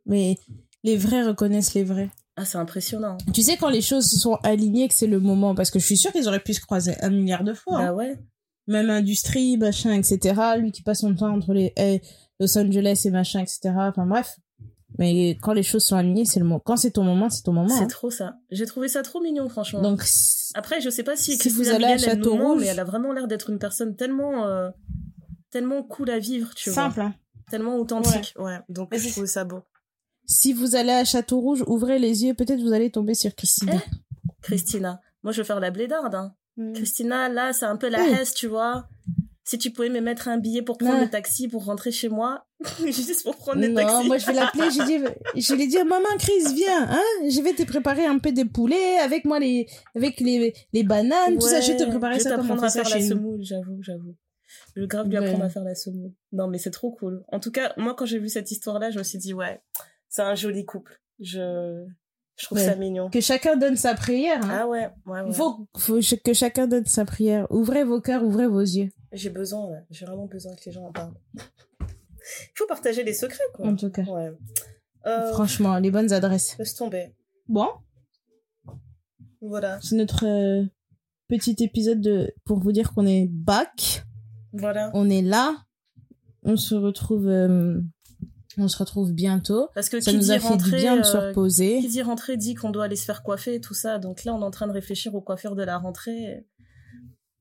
[0.05, 0.37] mais
[0.83, 2.09] les vrais reconnaissent les vrais.
[2.37, 3.17] Ah, c'est impressionnant.
[3.33, 5.97] Tu sais, quand les choses sont alignées, que c'est le moment, parce que je suis
[5.97, 7.79] sûre qu'ils auraient pu se croiser un milliard de fois.
[7.79, 7.93] Hein.
[7.93, 8.17] ouais.
[8.67, 10.39] Même industrie, machin, etc.
[10.57, 12.01] Lui qui passe son temps entre les eh,
[12.39, 13.73] Los Angeles et machin, etc.
[13.75, 14.37] Enfin bref.
[14.97, 16.61] Mais quand les choses sont alignées, c'est le moment.
[16.63, 17.69] Quand c'est ton moment, c'est ton moment.
[17.69, 17.87] C'est hein.
[17.87, 18.35] trop ça.
[18.49, 19.81] J'ai trouvé ça trop mignon, franchement.
[19.81, 20.03] Donc
[20.53, 23.11] après, je sais pas si, si vous allez à Château Rouge, mais elle a vraiment
[23.13, 24.69] l'air d'être une personne tellement, euh,
[25.49, 26.83] tellement cool à vivre, tu vois.
[26.83, 27.01] Simple.
[27.01, 27.13] Hein.
[27.49, 28.33] Tellement authentique.
[28.37, 28.59] Ouais.
[28.69, 29.61] Donc je trouve ça beau.
[30.25, 33.73] Si vous allez à Château Rouge, ouvrez les yeux, peut-être vous allez tomber sur Christina.
[33.75, 35.01] Eh, Christina.
[35.23, 36.15] Moi, je veux faire la blédarde.
[36.15, 36.33] Hein.
[36.57, 36.73] Mm.
[36.73, 38.87] Christina, là, c'est un peu la hesse, tu vois
[39.51, 42.45] si tu pouvais me mettre un billet pour prendre le taxi pour rentrer chez moi,
[42.85, 43.95] juste pour prendre le taxi.
[43.95, 47.41] Non, moi je vais l'appeler, je dis, je vais dire maman Chris viens, hein, je
[47.41, 51.47] vais te préparer un peu de poulet avec moi les avec les les bananes, tout
[51.47, 54.15] ça, je vais te préparer je ça comme on à faire la semoule, j'avoue, j'avoue.
[54.75, 56.13] Je vais grave lui apprendre à faire la semoule.
[56.31, 57.23] Non mais c'est trop cool.
[57.29, 59.61] En tout cas, moi quand j'ai vu cette histoire là, je me suis dit ouais,
[60.11, 61.01] c'est un joli couple.
[61.19, 61.87] Je
[62.35, 63.09] je trouve ça mignon.
[63.09, 64.43] Que chacun donne sa prière.
[64.43, 64.59] Hein.
[64.61, 65.33] Ah ouais, ouais, ouais.
[65.33, 67.47] Faut, faut que chacun donne sa prière.
[67.49, 68.89] Ouvrez vos cœurs, ouvrez vos yeux.
[69.11, 71.13] J'ai besoin, j'ai vraiment besoin que les gens en parlent.
[71.37, 73.67] Il faut partager les secrets, quoi.
[73.67, 74.03] En tout cas.
[74.03, 74.31] Ouais.
[75.05, 76.57] Euh, Franchement, les bonnes adresses.
[76.57, 77.15] Laisse tomber.
[77.47, 77.69] Bon.
[79.41, 79.79] Voilà.
[79.81, 80.65] C'est notre euh,
[81.27, 84.03] petit épisode de pour vous dire qu'on est back.
[84.53, 84.91] Voilà.
[84.93, 85.63] On est là.
[86.43, 87.27] On se retrouve.
[87.27, 87.81] Euh,
[88.57, 89.69] on se retrouve bientôt.
[89.73, 91.79] Parce que ça nous a fait du bien de se reposer.
[91.79, 93.99] Qui dit rentrer dit qu'on doit aller se faire coiffer et tout ça.
[93.99, 96.45] Donc là, on est en train de réfléchir aux coiffures de la rentrée.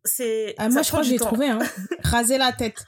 [0.04, 1.58] C'est ah, moi je crois que j'ai trouvé hein.
[2.02, 2.86] raser la tête.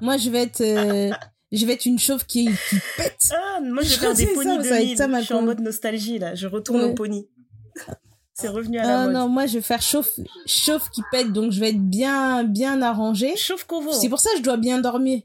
[0.00, 1.10] Moi je vais être euh,
[1.50, 3.30] je vais être une chauve qui, qui pète.
[3.32, 6.34] Ah, moi je vais faire des ponies de ça, je suis en mode nostalgie là.
[6.34, 7.28] Je retourne au pony.
[8.34, 9.14] C'est revenu à la ah, mode.
[9.14, 10.08] non moi je vais faire chauve
[10.46, 13.34] chauve qui pète donc je vais être bien bien arrangée.
[13.36, 15.22] Chauve covo c'est pour ça que je dois bien dormir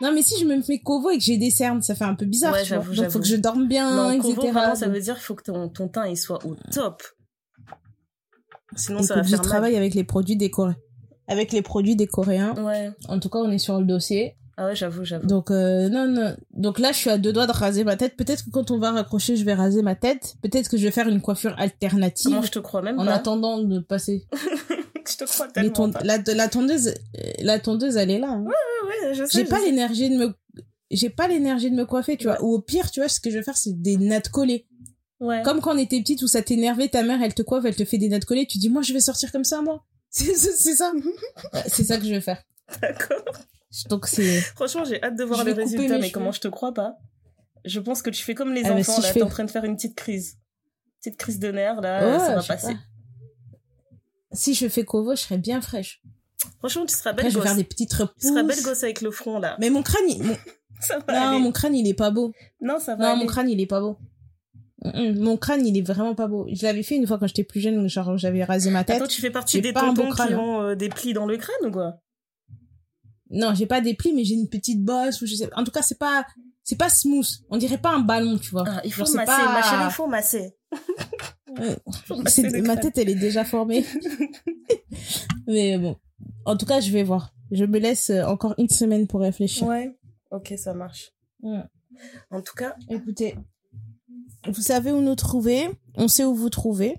[0.00, 2.14] non mais si je me fais covo et que j'ai des cernes ça fait un
[2.14, 2.94] peu bizarre ouais, tu vois.
[2.94, 5.34] donc faut que je dorme bien non, etc covo, vraiment, ça veut dire qu'il faut
[5.34, 7.02] que ton, ton teint il soit au top
[8.76, 9.44] Sinon, ça va faire je mal.
[9.44, 10.76] travaille avec les produits des Coréens.
[11.28, 12.54] Avec les produits des Coréens.
[12.64, 12.90] Ouais.
[13.08, 14.36] En tout cas, on est sur le dossier.
[14.56, 15.26] Ah ouais, j'avoue, j'avoue.
[15.26, 16.36] Donc, euh, non, non.
[16.52, 18.16] Donc là, je suis à deux doigts de raser ma tête.
[18.16, 20.34] Peut-être que quand on va raccrocher, je vais raser ma tête.
[20.42, 22.30] Peut-être que je vais faire une coiffure alternative.
[22.30, 24.26] Comment je te crois même en pas attendant de passer.
[25.20, 26.00] Je te crois Les tellement ton- pas.
[26.04, 26.94] la, la tondeuse,
[27.40, 28.28] la tondeuse, elle est là.
[28.30, 28.42] hein.
[28.44, 29.30] Ouais, ouais, je sais.
[29.40, 30.34] J'ai pas l'énergie de me,
[30.90, 32.42] j'ai pas l'énergie de me coiffer, tu vois.
[32.42, 34.66] Ou au pire, tu vois, ce que je vais faire, c'est des nattes collées.
[35.20, 35.42] Ouais.
[35.42, 37.84] Comme quand on était petite où ça t'énervait, ta mère, elle te coiffe, elle te
[37.84, 39.84] fait des nattes collées, tu dis, moi, je vais sortir comme ça, moi.
[40.10, 40.92] C'est ça.
[41.66, 42.42] C'est ça que je vais faire.
[42.80, 43.22] D'accord.
[43.88, 46.10] Donc c'est, Franchement, j'ai hâte de voir Je le résultat, mais cheveux.
[46.12, 46.96] comment je te crois pas?
[47.64, 49.44] Je pense que tu fais comme les Ah, enfants, si là, t'es fais- en train
[49.44, 50.38] de faire une petite crise.
[51.00, 52.74] Petite crise de nerfs, là, ça va passer.
[52.74, 52.78] pas.
[54.32, 56.02] Si je fais Kovo, je serais bien fraîche.
[56.58, 57.48] Franchement, tu seras Après, belle je vais gosse.
[57.48, 58.14] faire des petites repousses.
[58.22, 59.56] Tu seras belle gosse avec le front, là.
[59.60, 60.22] Mais mon crâne, il...
[60.22, 60.36] mon-
[60.80, 61.38] Ça va non, aller.
[61.40, 62.32] mon crâne, il est pas beau.
[62.62, 63.20] Non, ça va Non, aller.
[63.20, 63.98] mon crâne, il est pas beau.
[64.82, 66.46] Mon crâne, il est vraiment pas beau.
[66.50, 68.96] Je l'avais fait une fois quand j'étais plus jeune, genre j'avais rasé ma tête.
[68.96, 71.66] Attends, tu fais partie des tontons qui crâne, ont euh, des plis dans le crâne
[71.66, 72.00] ou quoi?
[73.28, 75.50] Non, j'ai pas des plis, mais j'ai une petite bosse ou je sais.
[75.54, 76.24] En tout cas, c'est pas,
[76.64, 77.28] c'est pas smooth.
[77.50, 78.64] On dirait pas un ballon, tu vois.
[78.66, 80.56] ah, Il faut Genre, masser, pas- ma chérie, il faut masser.
[82.64, 83.84] Ma tête, elle est déjà formée.
[85.46, 85.96] mais bon.
[86.44, 87.34] En tout cas, je vais voir.
[87.50, 89.66] Je me laisse euh, encore une semaine pour réfléchir.
[89.66, 89.96] Ouais.
[90.30, 91.12] Ok, ça marche.
[92.30, 93.34] En tout cas, Écoutez,
[94.46, 95.68] vous savez où nous trouver.
[95.96, 96.96] On sait où vous trouver.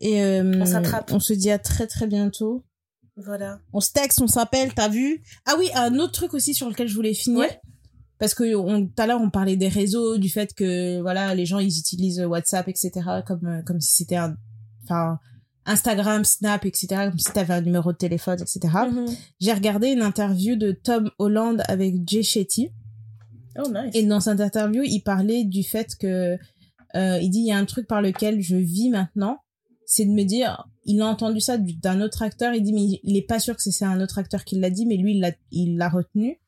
[0.00, 1.10] Et euh, On s'attrape.
[1.12, 2.64] On se dit à très très bientôt.
[3.16, 3.58] voilà.
[3.72, 5.22] On se texte, on s'appelle, t'as vu?
[5.46, 7.40] Ah oui, un autre truc aussi sur lequel je voulais finir.
[7.40, 7.60] Ouais.
[8.18, 11.58] Parce que tout à l'heure on parlait des réseaux, du fait que voilà les gens
[11.60, 12.90] ils utilisent WhatsApp etc
[13.26, 14.36] comme euh, comme si c'était un
[14.84, 15.18] enfin
[15.66, 18.60] Instagram, Snap etc comme si t'avais un numéro de téléphone etc.
[18.90, 19.06] Mhm.
[19.40, 22.70] J'ai regardé une interview de Tom Holland avec Jay Shetty
[23.60, 23.90] Oh, nice.
[23.94, 26.38] et dans cette interview il parlait du fait que
[26.94, 29.38] euh, il dit il y a un truc par lequel je vis maintenant
[29.84, 33.00] c'est de me dire il a entendu ça du- d'un autre acteur il dit mais
[33.02, 35.20] il est pas sûr que c'est un autre acteur qui l'a dit mais lui il
[35.20, 36.38] l'a il l'a retenu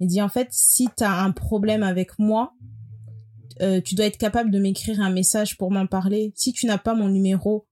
[0.00, 2.52] il dit en fait si t'as un problème avec moi
[3.62, 6.78] euh, tu dois être capable de m'écrire un message pour m'en parler si tu n'as
[6.78, 7.66] pas mon numéro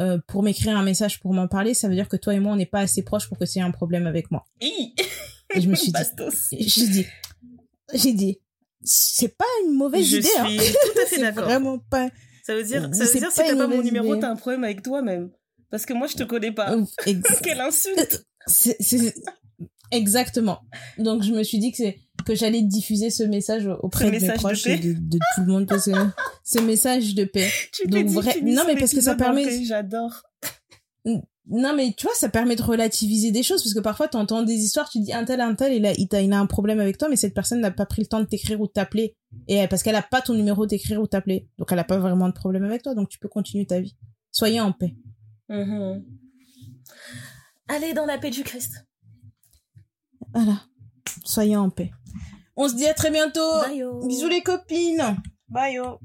[0.00, 2.52] euh, pour m'écrire un message pour m'en parler ça veut dire que toi et moi
[2.52, 5.68] on n'est pas assez proches pour que tu aies un problème avec moi et je
[5.68, 5.92] me suis
[6.52, 7.06] dit j'ai dit
[7.94, 8.38] j'ai dit
[8.82, 10.46] c'est pas une mauvaise Je idée hein.
[10.48, 11.44] suis tout à fait c'est d'accord.
[11.44, 12.08] vraiment pas
[12.44, 14.36] Ça veut dire, ça veut dire si pas t'as une pas mon numéro, t'as un
[14.36, 15.30] problème avec toi-même.
[15.70, 16.74] Parce que moi, je te connais pas.
[17.42, 19.12] Quelle insulte c'est-
[19.90, 20.60] exactement.
[20.98, 24.10] Donc je me suis dit que c'est que j'allais diffuser ce message auprès Ce de
[24.12, 25.92] mes message de proches et de, de tout le monde parce que
[26.44, 27.48] ce message de paix.
[27.72, 30.22] Tu Donc, vrai- non, mais parce que ça permet- J'adore.
[31.50, 34.52] non mais tu vois ça permet de relativiser des choses parce que parfois t'entends des
[34.56, 36.78] histoires tu dis un tel un tel il a il, t'a- il a un problème
[36.80, 39.14] avec toi mais cette personne n'a pas pris le temps de t'écrire ou de t'appeler.
[39.46, 41.48] Et elle- parce qu'elle a pas ton numéro d'écrire ou t'appeler.
[41.56, 43.96] Donc elle a pas vraiment de problème avec toi donc tu peux continuer ta vie.
[44.32, 44.94] Soyez en paix.
[45.48, 46.04] Mhm.
[47.68, 48.84] Allez dans la paix du Christ.
[50.34, 50.60] Voilà
[51.24, 51.90] soyez en paix
[52.56, 53.84] on se dit à très bientôt Bye.
[54.06, 55.16] bisous les copines
[55.48, 55.78] Bye.
[55.80, 55.98] oh.